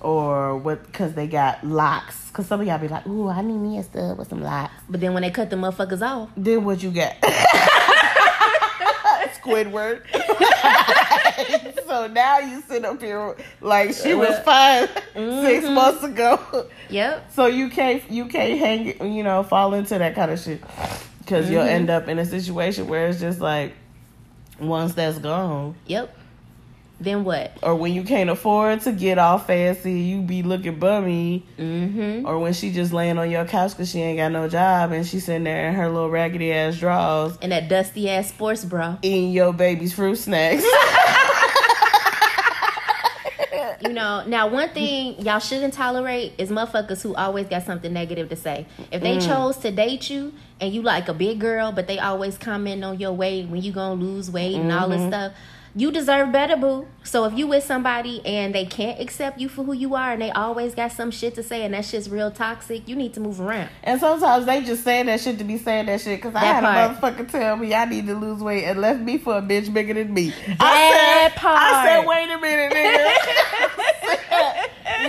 [0.00, 2.28] or what because they got locks.
[2.28, 4.74] Because some of y'all be like, "Ooh, I need me a stud with some locks."
[4.88, 7.16] But then when they cut the motherfuckers off, Then what you get?
[9.42, 10.02] Squidward.
[11.86, 16.66] so now you sit up here like she was fine six months ago.
[16.90, 17.30] yep.
[17.32, 20.62] So you can't you can't hang you know fall into that kind of shit
[21.20, 23.74] because you'll end up in a situation where it's just like
[24.60, 26.14] once that's gone Yep.
[27.00, 27.56] Then what?
[27.62, 32.26] or when you can't afford to get all fancy you be looking bummy Mm-hmm.
[32.26, 35.06] or when she just laying on your couch because she ain't got no job and
[35.06, 38.96] she sitting there in her little raggedy ass drawers And that dusty ass sports bra.
[39.02, 40.64] eating your baby's fruit snacks
[43.80, 48.28] You know, now one thing y'all shouldn't tolerate is motherfuckers who always got something negative
[48.30, 48.66] to say.
[48.90, 49.26] If they mm.
[49.26, 52.98] chose to date you and you like a big girl, but they always comment on
[52.98, 55.10] your weight when you gonna lose weight and all this mm-hmm.
[55.10, 55.32] stuff,
[55.78, 56.88] you deserve better, boo.
[57.04, 60.20] So if you with somebody and they can't accept you for who you are and
[60.20, 63.20] they always got some shit to say and that shit's real toxic, you need to
[63.20, 63.68] move around.
[63.84, 66.64] and sometimes they just saying that shit to be saying that shit because I had
[66.64, 69.72] a motherfucker tell me I need to lose weight and left me for a bitch
[69.72, 71.58] bigger than me That I said, part.
[71.60, 73.38] I said, wait a minute, nigga.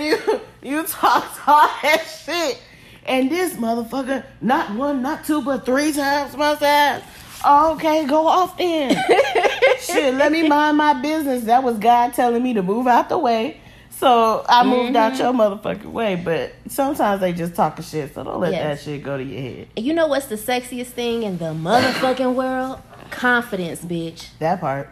[0.02, 2.62] you you talked all that shit,
[3.06, 7.02] and this motherfucker, not one, not two, but three times my size.
[7.44, 8.90] Okay, go off then.
[9.80, 11.44] shit, let me mind my business.
[11.44, 13.60] That was God telling me to move out the way.
[13.90, 15.22] So I moved out Mm-hmm.
[15.22, 16.16] your motherfucking way.
[16.16, 18.78] But sometimes they just talking shit, so don't let Yes.
[18.84, 19.68] that shit go to your head.
[19.76, 22.80] You know what's the sexiest thing in the motherfucking world?
[23.10, 24.28] Confidence, bitch.
[24.38, 24.90] That part.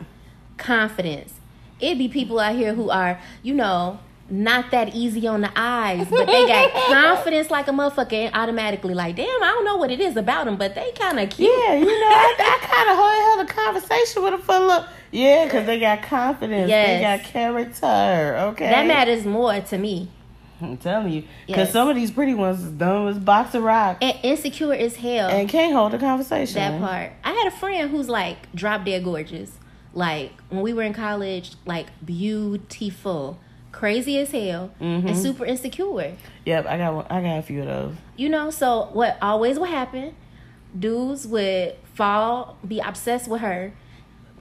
[0.57, 1.33] confidence.
[1.81, 6.07] It be people out here who are, you know, not that easy on the eyes,
[6.11, 9.91] but they got confidence like a motherfucker and automatically like, damn, I don't know what
[9.91, 11.51] it is about them, but they kind of cute.
[11.51, 13.53] Yeah, you know, I, I kind of held a
[13.87, 14.89] conversation with a fella.
[15.11, 16.71] Yeah, because they got confidence.
[16.71, 18.37] They got character.
[18.51, 18.69] Okay.
[18.69, 20.11] That matters more to me.
[20.61, 21.23] I'm telling you.
[21.47, 21.73] Because Yes.
[21.73, 25.29] some of these pretty ones is dumb as box of rock And insecure as hell.
[25.31, 26.57] and can't hold a conversation.
[26.57, 27.13] that part.
[27.25, 29.53] I had a friend who's like drop dead gorgeous.
[29.95, 33.39] Like when we were in college, like beautiful,
[33.73, 36.15] crazy as hell, and super insecure.
[36.45, 37.95] Yep, I got one, I got a few of those.
[38.17, 40.15] You know, so what always would happen,
[40.79, 43.73] dudes would fall, be obsessed with her,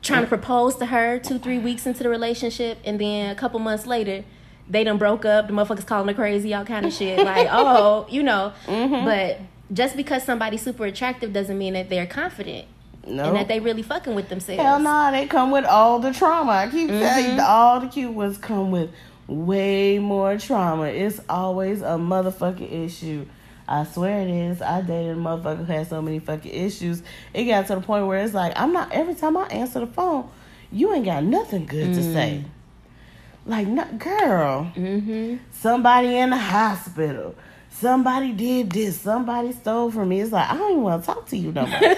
[0.01, 3.59] trying to propose to her two, three weeks into the relationship, and then a couple
[3.59, 4.23] months later,
[4.69, 5.47] they done broke up.
[5.47, 7.17] The motherfuckers calling her crazy, all kind of shit.
[7.25, 8.51] Like, oh, you know.
[8.67, 9.39] But
[9.71, 12.65] just because somebody's super attractive doesn't mean that they're confident
[13.05, 13.25] No.
[13.29, 14.61] and that they really fucking with themselves.
[14.61, 16.51] Hell no, they come with all the trauma.
[16.51, 16.99] I keep Mm-hmm.
[17.01, 18.89] saying all the cute ones come with
[19.27, 20.85] way more trauma.
[20.85, 23.25] It's always a motherfucking issue.
[23.67, 24.61] I swear it is.
[24.61, 27.03] I dated a motherfucker who had so many fucking issues.
[27.33, 29.87] It got to the point where it's like, I'm not, every time I answer the
[29.87, 30.29] phone,
[30.71, 32.45] you ain't got nothing good to say.
[33.45, 35.37] Like, no, girl, Mm-hmm.
[35.51, 37.35] somebody in the hospital.
[37.69, 38.99] Somebody did this.
[38.99, 40.19] Somebody stole from me.
[40.21, 41.79] It's like, I don't even want to talk to you no more.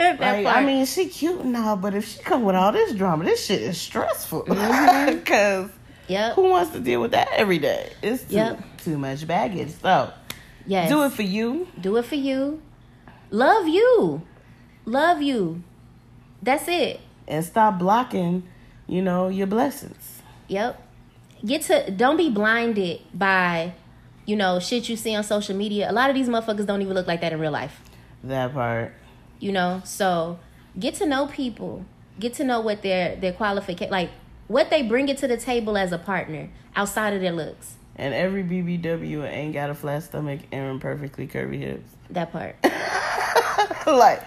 [0.00, 0.46] Like.
[0.46, 3.44] I mean, she cute and all, but if she come with all this drama, this
[3.46, 4.42] shit is stressful.
[4.44, 5.68] Mm-hmm.
[6.12, 6.34] Yep.
[6.34, 7.92] who wants to deal with that every day?
[8.02, 8.60] It's too, Yep.
[8.84, 9.70] too much baggage.
[9.80, 10.12] So,
[10.66, 10.88] Yes.
[10.90, 11.68] do it for you.
[11.80, 12.60] Do it for you.
[13.30, 14.22] Love you.
[14.84, 15.62] Love you.
[16.42, 17.00] That's it.
[17.26, 18.42] And stop blocking,
[18.86, 20.22] you know, your blessings.
[20.48, 20.80] Yep.
[21.44, 23.72] Get to don't be blinded by,
[24.26, 25.90] you know, shit you see on social media.
[25.90, 27.80] A lot of these motherfuckers don't even look like that in real life.
[28.22, 28.92] That part.
[29.40, 29.80] You know?
[29.84, 30.38] So
[30.78, 31.84] get to know people.
[32.20, 34.10] Get to know what their their qualification like
[34.48, 37.76] what they bring it to the table as a partner outside of their looks.
[37.96, 41.90] And every BBW ain't got a flat stomach and perfectly curvy hips.
[42.10, 42.56] That part.
[43.86, 44.22] like,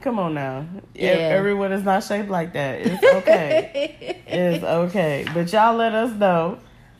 [0.00, 0.66] come on now.
[0.94, 1.10] Yeah.
[1.10, 2.80] Everyone is not shaped like that.
[2.80, 4.22] It's okay.
[4.26, 5.26] it's okay.
[5.34, 6.58] But y'all let us know.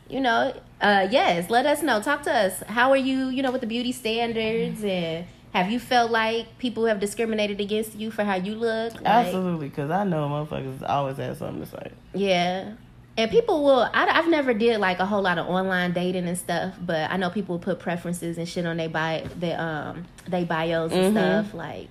[0.09, 2.01] you know, uh, yes, let us know.
[2.03, 2.63] Talk to us.
[2.67, 6.87] How are you, you know, with the beauty standards and have you felt like people
[6.87, 8.95] have discriminated against you for how you look?
[8.95, 11.91] Like, Absolutely, because I know motherfuckers always have something to say.
[12.15, 12.73] Yeah.
[13.17, 16.39] And people will, I, I've never did like a whole lot of online dating and
[16.39, 20.45] stuff, but I know people put preferences and shit on their bio, their, um, they
[20.45, 21.19] bios and Mhm.
[21.45, 21.55] stuff.
[21.55, 21.89] Like,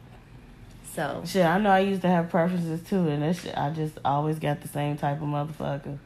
[0.96, 3.98] so, Shit, I know I used to have preferences too, and that shit, I just
[4.04, 5.98] always got the same type of motherfucker.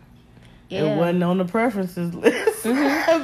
[0.70, 0.82] yeah.
[0.82, 0.88] Mm-hmm.
[0.92, 2.64] It wasn't on the preferences list,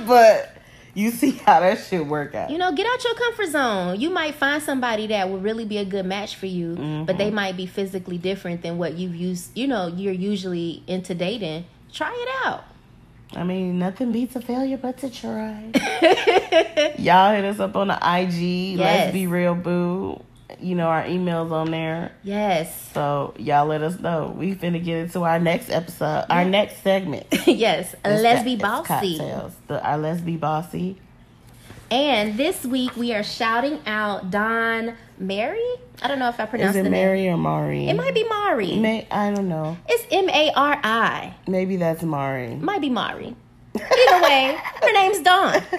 [0.07, 0.55] but
[0.99, 2.49] you see how that shit work out.
[2.49, 3.99] you know, get out your comfort zone.
[3.99, 7.17] You might find somebody that will really be a good match for you, but Mm-hmm.
[7.17, 9.57] they might be physically different than what you've used.
[9.57, 11.65] You know, you're usually into dating.
[11.93, 12.63] Try it out.
[13.33, 15.71] I mean, nothing beats a failure but to try.
[16.97, 18.77] Y'all hit us up on the IG.
[18.77, 18.79] Yes.
[18.79, 20.23] Let's be real, boo.
[20.61, 22.11] You know our emails on there.
[22.23, 24.33] Yes, So y'all let us know.
[24.37, 27.25] We finna get into our next episode, our next segment.
[27.47, 27.93] yes.
[28.05, 29.17] It's Let's be bossy.
[29.17, 29.53] Cocktails.
[29.67, 30.97] The, our Let's Be Bossy.
[31.91, 35.59] And this week we are shouting out Dawn Mary.
[36.01, 36.91] I don't know if I Is pronounced it the name.
[36.91, 37.87] Mary or Mari?
[37.89, 38.75] It might be Mari.
[38.75, 39.75] May, I don't know.
[39.87, 41.33] It's M A R I.
[41.47, 42.55] Maybe that's Mari.
[42.55, 43.35] Might be Mari.
[43.75, 45.61] Either way, her name's Dawn.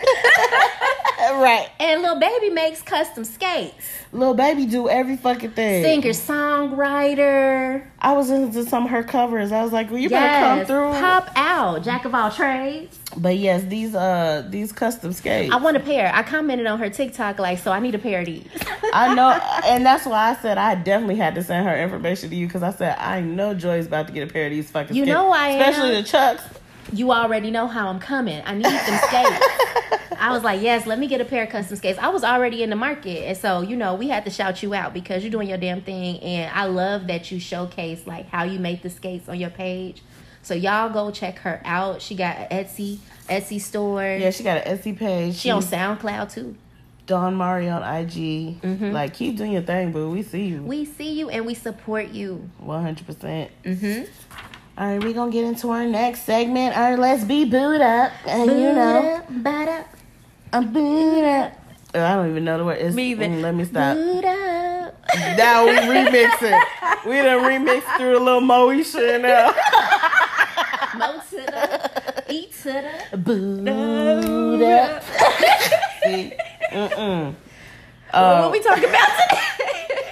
[1.20, 1.68] Right.
[1.78, 3.74] And little baby makes custom skates.
[4.12, 5.84] Little baby do every fucking thing.
[5.84, 7.86] Singer songwriter.
[8.00, 9.52] I was into some of her covers.
[9.52, 10.98] I was like, well, you better come through.
[11.00, 11.82] Pop out.
[11.84, 12.98] Jack of all trades.
[13.16, 15.52] But yes, these uh these custom skates.
[15.52, 16.10] I want a pair.
[16.14, 18.46] I commented on her TikTok like, so I need a pair of these.
[18.92, 19.30] I know,
[19.64, 22.62] and that's why I said I definitely had to send her information to you because
[22.62, 24.96] I said I know Joy's about to get a pair of these fucking.
[24.96, 25.60] You skates, know I am.
[25.60, 26.42] especially the Chucks.
[26.92, 28.42] You already know how I'm coming.
[28.44, 29.46] I need some skates.
[30.18, 31.98] I was like, yes, let me get a pair of custom skates.
[31.98, 33.26] I was already in the market.
[33.26, 35.80] And so, you know, we had to shout you out because you're doing your damn
[35.80, 36.20] thing.
[36.20, 40.02] And I love that you showcase like how you make the skates on your page.
[40.42, 42.02] So y'all go check her out.
[42.02, 42.98] She got an Etsy,
[43.28, 44.04] Etsy store.
[44.04, 45.36] Yeah, she got an Etsy page.
[45.36, 46.56] She on SoundCloud too.
[47.06, 48.62] Dawn Mari on IG.
[48.92, 50.10] Like, keep doing your thing, boo.
[50.10, 50.58] We see you.
[50.58, 50.66] Mm-hmm.
[50.66, 52.48] We see you and we support you.
[52.58, 53.50] One hundred percent.
[53.64, 54.04] Mm-hmm.
[54.80, 56.74] All right, we're gonna get into our next segment.
[56.74, 59.86] Our let's be booed up, and you know, Butt
[60.54, 61.52] I'm booed up.
[61.94, 62.78] Uh, I don't even know the word.
[62.78, 63.94] It's, Me mm, let me stop.
[63.94, 64.94] Boot up.
[65.36, 66.58] now we remixing.
[67.04, 69.52] We done remixed through a little Moesha now.
[70.98, 73.16] Mo to the, E to the.
[73.18, 75.02] Booed up.
[76.04, 76.32] See?
[76.72, 77.34] Mm-mm.
[77.34, 80.06] what Oh, we talking about today?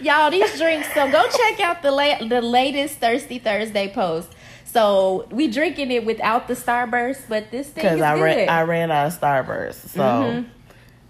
[0.00, 0.92] Y'all, these drinks.
[0.94, 4.28] So go check out the la- the latest Thirsty Thursday post.
[4.64, 8.22] So we drinking it without the Starburst, but this thing is because I good.
[8.22, 9.88] ran, I ran out of Starburst.
[9.88, 10.44] So, Mhm.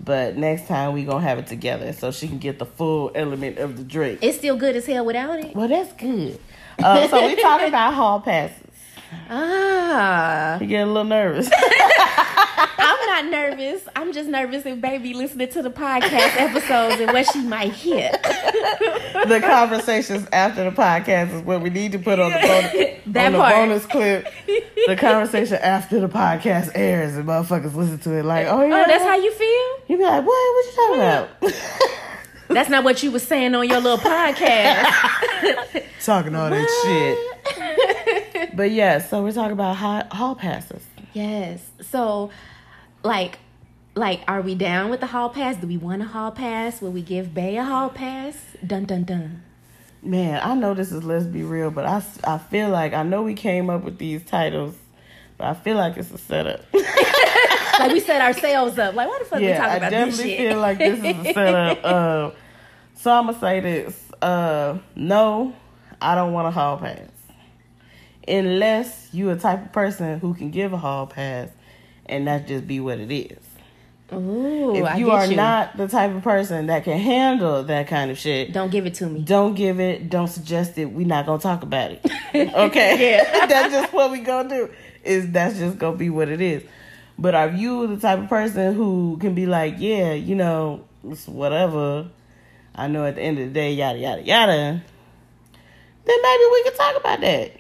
[0.03, 3.59] but next time we gonna have it together so she can get the full element
[3.59, 4.20] of the drink.
[4.22, 5.55] it's still good as hell without it.
[5.55, 6.38] Well, that's good.
[6.83, 8.57] Uh, so we talking about hall passes.
[9.29, 11.49] Ah, You get a little nervous.
[12.83, 13.83] I'm not nervous.
[13.96, 18.11] I'm just nervous if baby listening to the podcast episodes and what she might hear.
[18.12, 23.27] the conversations after the podcast is what we need to put on the bonus, That
[23.27, 23.55] on the part.
[23.55, 24.27] bonus clip.
[24.87, 28.88] The conversation after the podcast airs and motherfuckers listen to it like, oh yeah, Oh,
[28.88, 29.68] that's how you feel?
[29.88, 30.27] you be like, what?
[30.27, 31.61] What you talking about?
[32.49, 34.85] That's not what you was saying on your little podcast.
[36.05, 37.69] talking all that shit.
[38.55, 40.85] But yeah, so we're talking about hall, hall passes.
[41.12, 41.68] Yes.
[41.81, 42.31] So,
[43.03, 43.38] like,
[43.94, 45.57] like, are we down with the hall pass?
[45.57, 46.81] Do we want a hall pass?
[46.81, 48.37] Will we give Bay a hall pass?
[48.66, 49.42] Dun dun dun.
[50.03, 53.22] Man, I know this is let's be real, but I, I feel like I know
[53.22, 54.74] we came up with these titles,
[55.37, 56.64] but I feel like it's a setup.
[57.79, 58.94] Like we set ourselves up.
[58.94, 60.50] Like, why the fuck we yeah, talking I about this definitely shit?
[60.50, 61.79] feel like this is a setup.
[61.85, 62.31] uh,
[62.96, 65.55] so I'm gonna say this: uh, no,
[65.98, 67.09] I don't want a hall pass,
[68.31, 71.49] unless you a type of person who can give a hall pass,
[72.07, 73.38] and that just be what it is.
[74.12, 75.37] Ooh, if you are you.
[75.37, 78.95] not the type of person that can handle that kind of shit, don't give it
[78.95, 79.21] to me.
[79.21, 80.87] don't give it, don't suggest it.
[80.87, 82.05] We're not gonna talk about it.
[82.35, 83.11] Okay?
[83.11, 83.47] yeah.
[83.47, 84.71] that's just what we gonna do.
[85.05, 86.62] Is that's just gonna be what it is.
[87.19, 91.27] But are you the type of person who can be like, yeah, you know, it's
[91.27, 92.09] whatever.
[92.75, 94.83] I know at the end of the day, yada yada yada.
[96.05, 97.53] Then maybe we can talk about that.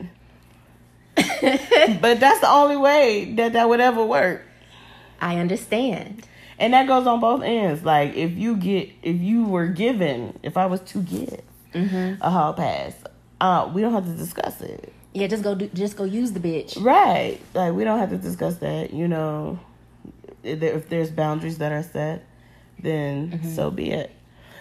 [2.00, 4.42] but that's the only way that that would ever work.
[5.20, 6.26] I understand.
[6.58, 7.84] And that goes on both ends.
[7.84, 11.40] Like if you get, if you were given, if I was to give
[11.74, 12.20] Mm-hmm.
[12.20, 12.94] a hall pass,
[13.40, 16.40] uh, we don't have to discuss it, Yeah, just go do, just go use the
[16.40, 16.82] bitch.
[16.82, 17.38] right?
[17.54, 18.92] Like we don't have to discuss that.
[18.92, 19.60] You know,
[20.42, 22.24] if if there's boundaries that are set,
[22.80, 23.54] then Mm-hmm.
[23.54, 24.10] so be it.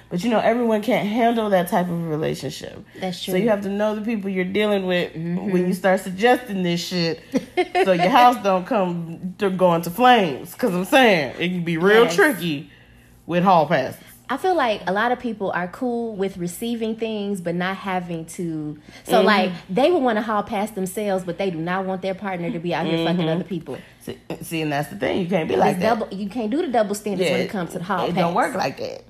[0.09, 2.83] But you know, everyone can't handle that type of relationship.
[2.99, 3.33] That's true.
[3.33, 5.51] So you have to know the people you're dealing with Mm-hmm.
[5.51, 7.21] when you start suggesting this shit,
[7.85, 10.53] so your house don't come to go into flames.
[10.53, 12.15] Because I'm saying it can be real Yes.
[12.15, 12.71] tricky
[13.27, 14.01] with hall passes.
[14.31, 18.25] I feel like a lot of people are cool with receiving things but not having
[18.37, 18.77] to.
[19.03, 22.13] So like they would want to hall past themselves, but they do not want their
[22.15, 23.77] partner to be out here fucking other people.
[24.01, 25.19] See, see, and that's the thing.
[25.21, 25.99] You can't be like It's that.
[25.99, 26.15] double.
[26.15, 28.17] You can't do the double standards when it comes to the hall It pass.
[28.23, 29.03] don't work like that.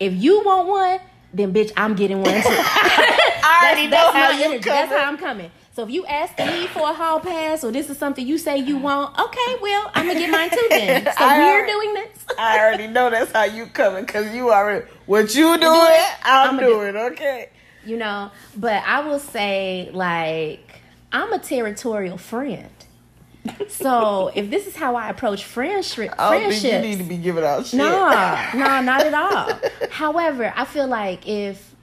[0.00, 1.00] If you want one,
[1.32, 2.40] then bitch, I'm getting one too.
[2.48, 4.68] I already That's know how you energy.
[4.68, 5.50] That's how I'm coming.
[5.74, 8.56] So if you ask me for a hall pass or this is something you say
[8.56, 11.04] you want, okay, well, I'm gonna get mine too then.
[11.04, 12.24] So I we're already- doing this.
[12.38, 15.60] I already know that's how you coming because you already what you doing.
[15.60, 17.50] it, I'm I'ma do doing okay.
[17.84, 20.80] you know but i will say like
[21.12, 22.68] i'm a territorial friend
[23.68, 27.04] so if this is how i approach friendship I don't oh, think you need to
[27.04, 27.78] be giving out shit.
[27.78, 27.88] no
[28.54, 29.88] no not at all.
[29.90, 31.74] However i feel like if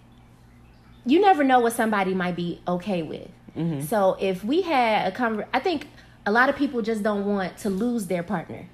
[1.05, 3.27] you never know what somebody might be okay with.
[3.57, 3.81] Mm-hmm.
[3.81, 5.87] So if we had a conver- i think
[6.25, 8.67] a lot of people just don't want to lose their partner.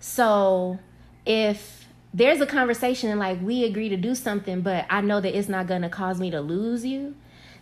[0.00, 0.78] So
[1.26, 5.36] if there's a conversation and like we agree to do something, but I know that
[5.36, 7.14] it's not gonna cause me to lose you,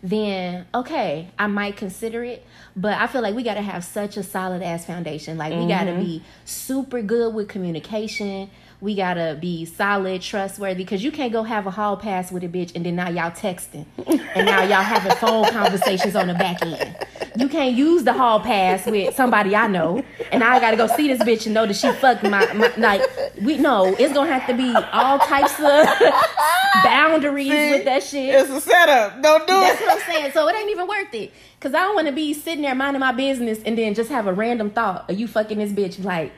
[0.03, 2.45] then okay, I might consider it.
[2.75, 5.39] But I feel like we gotta have such a solid ass foundation.
[5.39, 6.03] Like we gotta mm-hmm.
[6.03, 8.51] be super good with communication.
[8.81, 12.49] We gotta be solid, trustworthy, because you can't go have a hall pass with a
[12.49, 16.63] bitch and then now y'all texting and now y'all having phone conversations on the back
[16.63, 16.97] end.
[17.37, 21.09] You can't use the hall pass with somebody I know, and I gotta go see
[21.09, 23.03] this bitch and know that she fucked my, my like.
[23.41, 25.87] We know it's gonna have to be all types of
[26.85, 28.35] boundaries See, with that shit.
[28.35, 29.23] It's a setup.
[29.23, 29.87] Don't do That's it.
[29.87, 30.33] That's what I'm saying.
[30.33, 31.33] So it ain't even worth it.
[31.61, 34.27] Cause I don't want to be sitting there minding my business and then just have
[34.27, 36.03] a random thought of you fucking this bitch.
[36.03, 36.33] Like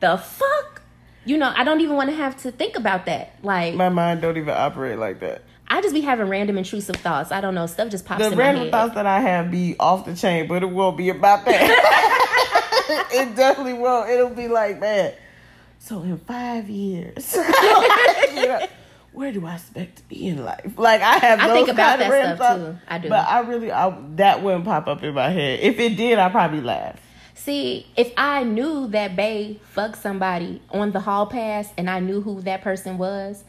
[0.00, 0.82] the fuck.
[1.24, 3.34] You know, I don't even want to have to think about that.
[3.42, 5.42] Like, My mind don't even operate like that.
[5.68, 7.32] I just be having random intrusive thoughts.
[7.32, 8.72] I don't know, stuff just pops The in my random head.
[8.72, 13.08] thoughts that I have be off the chain, but it won't be about that.
[13.12, 14.10] it definitely won't.
[14.10, 15.14] It'll be like, man.
[15.78, 17.42] So in five years, you
[18.46, 18.66] know,
[19.12, 20.74] where do I expect to be in life?
[20.76, 21.40] Like I have.
[21.40, 22.78] I think about that stuff, thoughts, too.
[22.88, 23.08] I do.
[23.08, 25.60] But I really, I, that wouldn't pop up in my head.
[25.60, 27.00] If it did, I'd probably laugh.
[27.34, 32.20] See, if I knew that Bay fucked somebody on the hall pass and I knew
[32.20, 33.44] who that person was,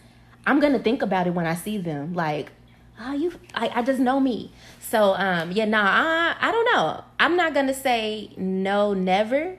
[0.45, 2.13] I'm gonna think about it when I see them.
[2.13, 2.51] Like,
[2.99, 4.51] oh, you, I, I just know me.
[4.79, 7.03] So, um, yeah, nah, I, I don't know.
[7.19, 9.57] I'm not gonna say no, never,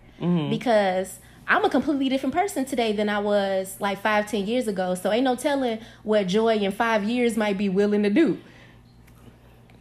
[0.51, 4.95] because I'm a completely different person today than I was like five, ten years ago.
[4.97, 8.39] So, ain't no telling what Joy in five years might be willing to do.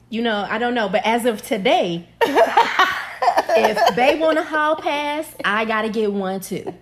[0.09, 2.07] You know, I don't know, but as of today,
[3.49, 6.73] if they want a hall pass, I gotta get one too.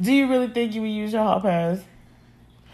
[0.00, 1.80] Do you really think you would use your hall pass?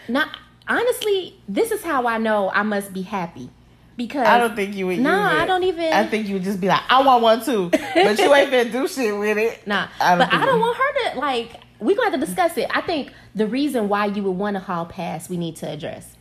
[0.09, 0.29] Not
[0.69, 3.51] honestly, this is how I know I must be happy
[3.97, 4.99] because I don't think you would.
[4.99, 5.39] No, use it.
[5.41, 8.19] I don't even- I think you would just be like, I want one too, but
[8.19, 9.67] you ain't finna do shit with it.
[9.67, 11.61] Nah, I but I don't want her to like.
[11.79, 12.67] We gonna have to discuss it.
[12.75, 16.16] I think the reason why you would want a hall pass, we need to address.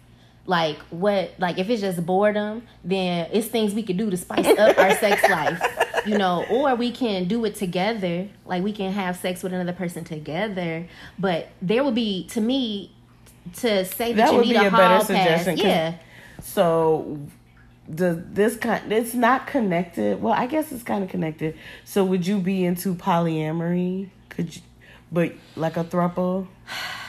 [0.48, 1.34] Like what?
[1.40, 4.92] Like if it's just boredom, then it's things we could do to spice up our
[4.96, 5.60] sex life,
[6.06, 6.46] you know.
[6.52, 8.28] Or we can do it together.
[8.46, 10.88] Like we can have sex with another person together.
[11.18, 12.92] But there would be, to me,
[13.56, 15.08] to say that, That you would need be a a better pass.
[15.08, 15.96] suggestion, Yeah,
[16.42, 17.20] So,
[17.94, 18.92] does this kind?
[18.92, 20.22] It's not connected.
[20.22, 21.58] Well, I guess it's kind of connected.
[21.86, 24.10] So, would you be into polyamory?
[24.30, 24.62] Could you,
[25.12, 26.48] but like a throuple?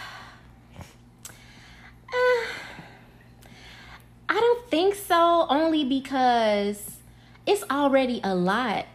[4.70, 6.98] think so, only because
[7.46, 8.86] it's already a lot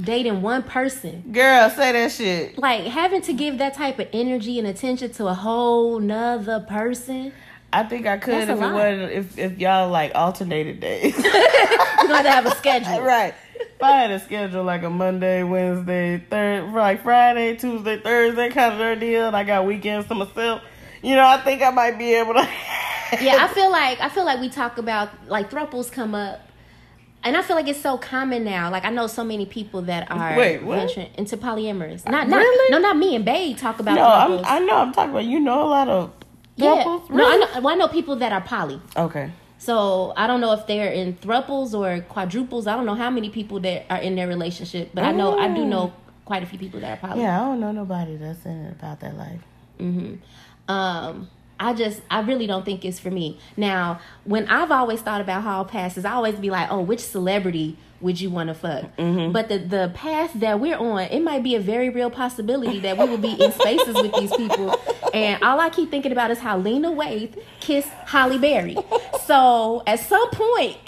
[0.00, 1.22] dating one person.
[1.32, 2.58] Girl, say that shit.
[2.58, 7.32] Like having to give that type of energy and attention to a whole nother person.
[7.72, 8.74] I think I could if it lot.
[8.74, 11.16] wasn't if, if y'all like alternated days.
[11.16, 11.22] You
[12.08, 13.00] gotta have a schedule.
[13.02, 13.34] right.
[13.54, 18.80] If I had a schedule like a Monday, Wednesday, third, like Friday, Tuesday, Thursday kind
[18.80, 20.62] of deal, and I got weekends to myself,
[21.02, 22.48] you know, I think I might be able to.
[23.20, 26.40] yeah, I feel like I feel like we talk about like thruples come up,
[27.24, 28.70] and I feel like it's so common now.
[28.70, 30.96] Like I know so many people that are Wait, what?
[30.96, 32.08] into polyamorous.
[32.08, 32.70] Not not Really?
[32.72, 34.44] no, not me and Bae talk about no, I'm.
[34.44, 35.24] I know I'm talking about.
[35.24, 36.12] You know a lot of
[36.56, 37.10] yeah, thruples?
[37.10, 37.60] no, I know.
[37.60, 38.80] Well, I know people that are poly.
[38.96, 39.30] Okay.
[39.58, 42.66] So I don't know if they're in thruples or quadruples.
[42.66, 45.48] I don't know how many people that are in their relationship, but I know I
[45.54, 45.66] do Oh.
[45.66, 45.92] know
[46.24, 47.20] quite a few people that are poly.
[47.22, 49.40] Yeah, I don't know nobody that's in it about that life.
[50.68, 51.28] um
[51.62, 53.38] I just I really don't think it's for me.
[53.56, 57.76] Now, when I've always thought about hall passes, I always be like, "Oh, which celebrity
[58.00, 59.30] would you want to fuck?" Mm-hmm.
[59.30, 62.98] But the the path that we're on, it might be a very real possibility that
[62.98, 64.74] we will be in spaces with these people.
[65.14, 68.76] And all I keep thinking about is how Lena Waithe kissed Halle Berry.
[69.26, 70.78] So at some point,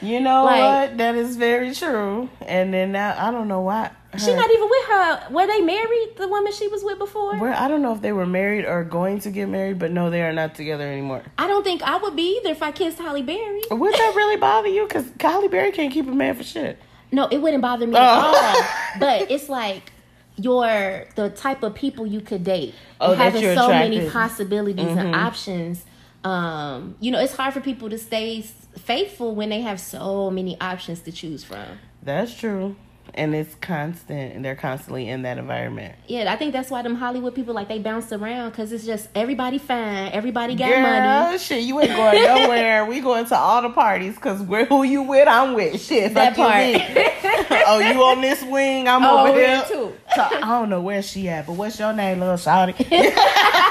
[0.00, 0.98] You know Like- what?
[0.98, 2.28] That is very true.
[2.46, 3.90] And then now I don't know why.
[4.16, 5.22] she not even with her.
[5.30, 6.08] Were they married?
[6.16, 7.36] The woman she was with before?
[7.36, 10.08] Where I don't know if they were married or going to get married, but no,
[10.08, 11.22] they are not together anymore.
[11.36, 13.60] I don't think I would be either if I kissed Halle Berry.
[13.70, 14.84] Would that really bother you?
[14.86, 16.78] Because Kylie Berry can't keep a man for shit.
[17.12, 17.98] No, it wouldn't bother me Oh.
[17.98, 18.64] at all.
[19.00, 19.92] But it's like
[20.36, 22.74] your the type of people you could date.
[23.00, 25.14] Oh, and having you're so many possibilities and Mm-hmm.
[25.14, 25.84] options.
[26.24, 28.44] Um, you know, it's hard for people to stay
[28.78, 31.66] faithful when they have so many options to choose from.
[32.02, 32.76] That's true.
[33.14, 35.94] And it's constant, and they're constantly in that environment.
[36.06, 39.08] Yeah, I think that's why them Hollywood people like they bounce around because it's just
[39.14, 41.38] everybody fine, everybody got Girl, money.
[41.38, 42.84] shit, you ain't going nowhere.
[42.84, 45.80] we going to all the parties because we're who you with, I'm with.
[45.80, 47.62] Shit, That part.
[47.66, 48.86] oh, you on this wing?
[48.86, 49.94] I'm Oh, over here here too.
[50.14, 52.74] So, I don't know where she at, but what's your name, little shawty?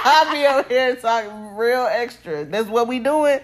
[0.03, 2.43] I'll be over here talking real extra.
[2.43, 3.39] That's what we doing.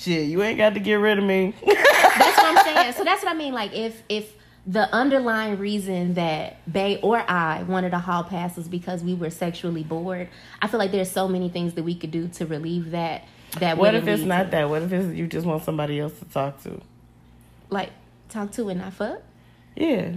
[0.00, 1.54] Shit, you ain't got to get rid of me.
[1.66, 2.92] That's what I'm saying.
[2.94, 3.52] So that's what I mean.
[3.52, 4.32] Like if if
[4.66, 9.28] the underlying reason that Bay or I wanted a hall pass was because we were
[9.30, 10.28] sexually bored,
[10.62, 13.24] I feel like there's so many things that we could do to relieve that.
[13.58, 14.70] That what if it's not to- that?
[14.70, 16.80] What if it's you just want somebody else to talk to?
[17.68, 17.90] like
[18.30, 19.22] talk to and not fuck?
[19.76, 20.12] Yeah.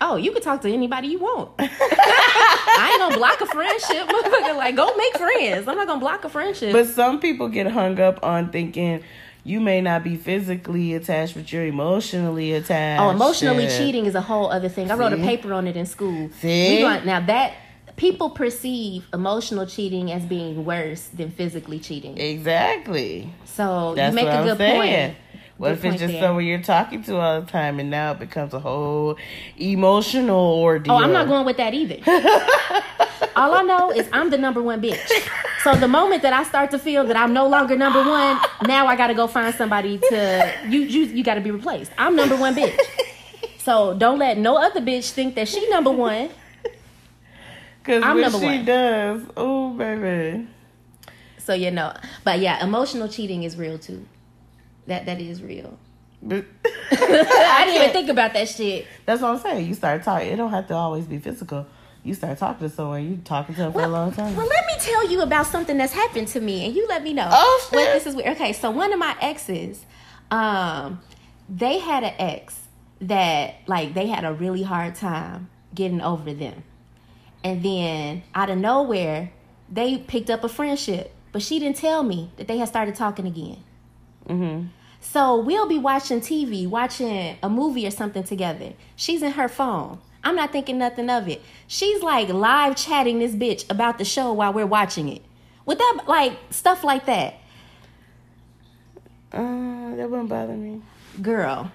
[0.00, 1.50] Oh, you can talk to anybody you want.
[1.58, 4.56] I ain't gonna block a friendship, motherfucker.
[4.56, 5.66] Like, go make friends.
[5.66, 6.72] I'm not gonna block a friendship.
[6.72, 9.02] But some people get hung up on thinking
[9.44, 13.02] you may not be physically attached, but you're emotionally attached.
[13.02, 14.90] Oh, emotionally and- cheating is a whole other thing.
[14.90, 16.30] I wrote a paper on it in school.
[16.40, 16.80] See?
[16.80, 17.54] Going, now that
[17.96, 22.16] people perceive emotional cheating as being worse than physically cheating.
[22.18, 23.32] Exactly.
[23.44, 25.10] So That's you make a good saying.
[25.10, 25.18] point.
[25.58, 26.22] What Good if it's just there.
[26.22, 29.16] someone you're talking to all the time, and now it becomes a whole
[29.58, 30.92] emotional ordeal?
[30.92, 31.96] Oh, I'm not going with that either.
[33.36, 34.98] All I know is I'm the number one bitch.
[35.64, 38.86] So the moment that I start to feel that I'm no longer number one, now
[38.86, 40.80] I got to go find somebody to you.
[40.80, 41.90] You, you got to be replaced.
[41.98, 42.78] I'm number one bitch.
[43.58, 46.30] So don't let no other bitch think that she number one.
[47.82, 48.64] Because I'm number she one.
[48.64, 50.46] does, oh baby.
[51.38, 51.94] So you know,
[52.24, 54.06] but yeah, emotional cheating is real too.
[54.88, 55.78] That that is real.
[56.20, 56.44] But-
[56.90, 58.86] I didn't even think about that shit.
[59.06, 59.66] That's what I'm saying.
[59.68, 60.28] You start talking.
[60.28, 61.66] It don't have to always be physical.
[62.02, 63.04] You start talking to someone.
[63.08, 64.34] You talking to them for a long time.
[64.34, 67.12] Well, let me tell you about something that's happened to me, and you let me
[67.12, 67.28] know.
[67.30, 67.94] Oh, Well, shit.
[67.94, 68.30] this is weird.
[68.36, 69.84] Okay, so one of my exes,
[70.30, 71.00] um,
[71.48, 72.58] they had an ex
[73.02, 76.64] that like they had a really hard time getting over them,
[77.44, 79.30] and then out of nowhere,
[79.70, 83.26] they picked up a friendship, but she didn't tell me that they had started talking
[83.26, 83.58] again.
[84.26, 84.62] hmm
[85.00, 88.74] So we'll be watching TV, watching a movie or something together.
[88.96, 89.98] She's in her phone.
[90.24, 91.40] I'm not thinking nothing of it.
[91.66, 95.22] She's like live chatting this bitch about the show while we're watching it.
[95.64, 97.34] With that, like stuff like that,
[99.32, 100.82] Uh, that wouldn't bother me.
[101.22, 101.70] girl.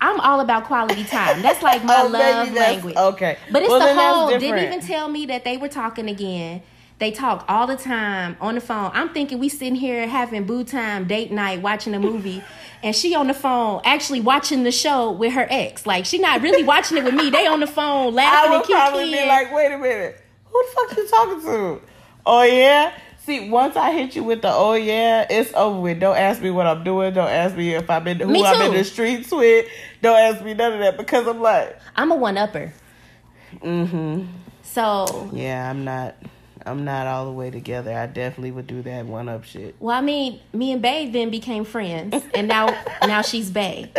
[0.00, 1.42] I'm all about quality time.
[1.42, 2.96] That's like my Oh, love language.
[2.96, 4.38] Okay, But it's Well, the whole.
[4.38, 6.62] Didn't even tell me that they were talking again.
[7.02, 8.92] They talk all the time on the phone.
[8.94, 12.44] I'm thinking we sitting here having boo time, date night, watching a movie,
[12.84, 15.84] and she on the phone actually watching the show with her ex.
[15.84, 17.28] Like she not really watching it with me.
[17.28, 20.64] They on the phone I laughing would and probably be like, wait a minute, who
[20.64, 21.82] the fuck you talking to?
[22.24, 22.92] Oh yeah.
[23.18, 25.98] See, once I hit you with the oh yeah, it's over with.
[25.98, 27.14] Don't ask me what I'm doing.
[27.14, 29.66] Don't ask me if I've been who Me I'm in the streets with.
[30.02, 32.72] Don't ask me none of that because I'm like, I'm a one upper.
[33.56, 34.24] mm-hmm.
[34.62, 36.14] So Yeah, I'm not.
[36.64, 37.92] I'm not all the way together.
[37.96, 39.74] I definitely would do that one up shit.
[39.80, 42.66] Well, I mean, me and Bay then became friends, and now
[43.06, 43.90] now she's Bay.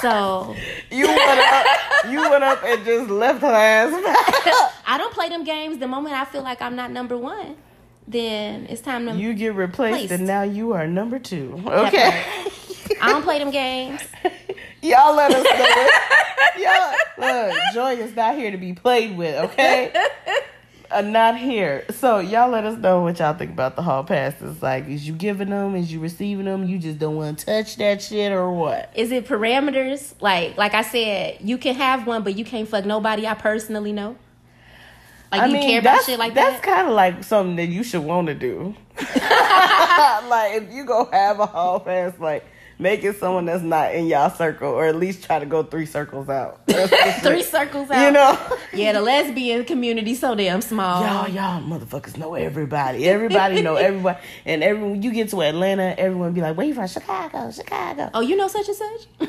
[0.00, 0.54] So
[0.90, 1.66] You went up,
[2.08, 3.92] you went up and just left her ass.
[4.86, 5.78] I don't play them games.
[5.78, 7.56] The moment I feel like I'm not number one,
[8.06, 9.14] then it's time to.
[9.14, 10.12] you get replaced, Placed.
[10.12, 11.60] and now you are number two.
[11.66, 12.24] Okay.
[13.02, 14.00] I don't play them games.
[14.82, 16.62] Y'all let us know.
[16.62, 19.92] Y'all, look, Joy is not here to be played with, okay?
[20.90, 21.84] Uh, not here.
[21.90, 24.62] So y'all let us know what y'all think about the hall passes.
[24.62, 25.76] Like, is you giving them?
[25.76, 26.64] Is you receiving them?
[26.64, 28.90] You just don't want to touch that shit, or what?
[28.94, 30.14] Is it parameters?
[30.20, 33.92] Like like I said, you can have one, but you can't fuck nobody I personally
[33.92, 34.16] know.
[35.30, 36.62] Like you care about shit like that's that?
[36.62, 38.74] That's kind of like something that you should want to do.
[38.96, 42.46] like, if you go have a hall pass, like
[42.78, 45.86] make it someone that's not in y'all circle, or at least try to go three
[45.86, 46.60] circles out.
[46.66, 47.22] That's the shit.
[47.22, 48.04] Three circles out.
[48.06, 48.58] you know.
[48.72, 51.02] Yeah, the lesbian community so damn small.
[51.02, 53.08] Y'all, y'all motherfuckers know everybody.
[53.08, 54.18] Everybody know everybody.
[54.44, 56.86] And every you get to Atlanta, everyone be like, "Where you from?
[56.86, 59.28] Chicago, Chicago." Oh, you know such and such?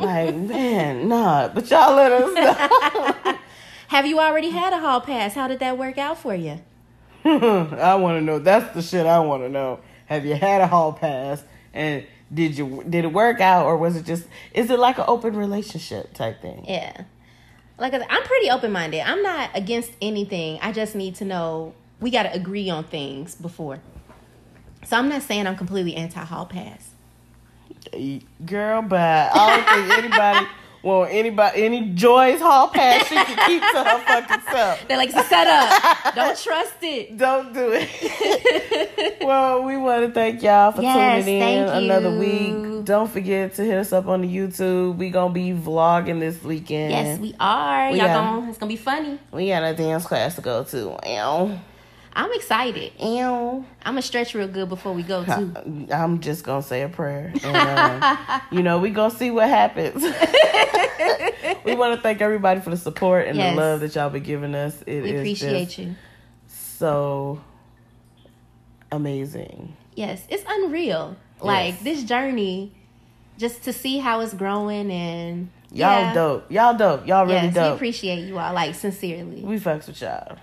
[0.00, 1.48] Like, man, nah.
[1.48, 3.36] But y'all let us know.
[3.88, 5.34] Have you already had a hall pass?
[5.34, 6.58] How did that work out for you?
[7.24, 8.38] I want to know.
[8.38, 9.80] That's the shit I want to know.
[10.06, 11.44] Have you had a hall pass?
[11.74, 14.26] And did you did it work out, or was it just?
[14.52, 16.64] Is it like an open relationship type thing?
[16.66, 17.04] Yeah.
[17.78, 19.00] Like I'm pretty open minded.
[19.00, 20.58] I'm not against anything.
[20.60, 23.80] I just need to know we got to agree on things before.
[24.84, 26.90] So I'm not saying I'm completely anti hall pass.
[28.44, 30.46] Girl, but I don't think anybody.
[30.82, 34.88] Well, anybody, any Joy's hall pass, she can keep to her fucking self.
[34.88, 36.14] They're like, it's a setup.
[36.14, 37.16] Don't trust it.
[37.18, 39.18] Don't do it.
[39.22, 42.84] well, we want to thank y'all for Yes, tuning in another week.
[42.86, 44.96] Don't forget to hit us up on the YouTube.
[44.96, 46.92] We gonna be vlogging this weekend.
[46.92, 47.90] Yes, we are.
[47.92, 49.18] We Y'all got- gonna, it's gonna be funny.
[49.32, 50.96] we got a dance class to go to.
[51.06, 51.58] Ew,
[52.12, 52.92] I'm excited.
[53.00, 53.64] ew.
[53.82, 55.86] I'm gonna stretch real good before we go too.
[55.92, 60.02] I'm just gonna say a prayer, and um, you know we gonna see what happens.
[61.64, 63.54] we want to thank everybody for the support and Yes.
[63.54, 64.82] the love that y'all been giving us.
[64.86, 65.94] It We is appreciate just you.
[66.48, 67.40] so
[68.92, 69.76] amazing.
[69.94, 71.16] Yes, it's unreal.
[71.40, 71.82] Like Yes.
[71.82, 72.72] this journey,
[73.38, 76.14] just to see how it's growing and Y'all yeah.
[76.14, 76.50] dope.
[76.50, 77.06] Y'all dope.
[77.06, 78.52] Y'all really yes, we appreciate you all.
[78.52, 79.42] Like sincerely.
[79.42, 80.36] we fucks with y'all.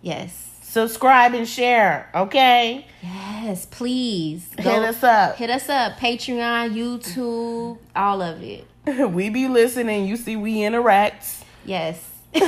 [0.00, 0.53] Yes.
[0.74, 2.84] Subscribe and share, okay?
[3.00, 4.50] Yes, please.
[4.58, 5.36] Hit us up.
[5.36, 5.98] Hit us up.
[5.98, 8.66] Patreon, YouTube, all of it.
[9.12, 10.04] we be listening.
[10.06, 11.44] You see, we interact.
[11.64, 12.04] Yes.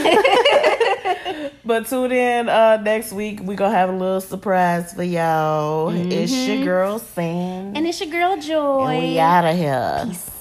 [1.64, 3.40] But tune in uh, next week.
[3.42, 5.90] we going to have a little surprise for y'all.
[5.90, 7.76] It's your girl, Sam.
[7.76, 8.86] and it's your girl Joy.
[8.86, 10.04] and we out of here.
[10.06, 10.35] Peace.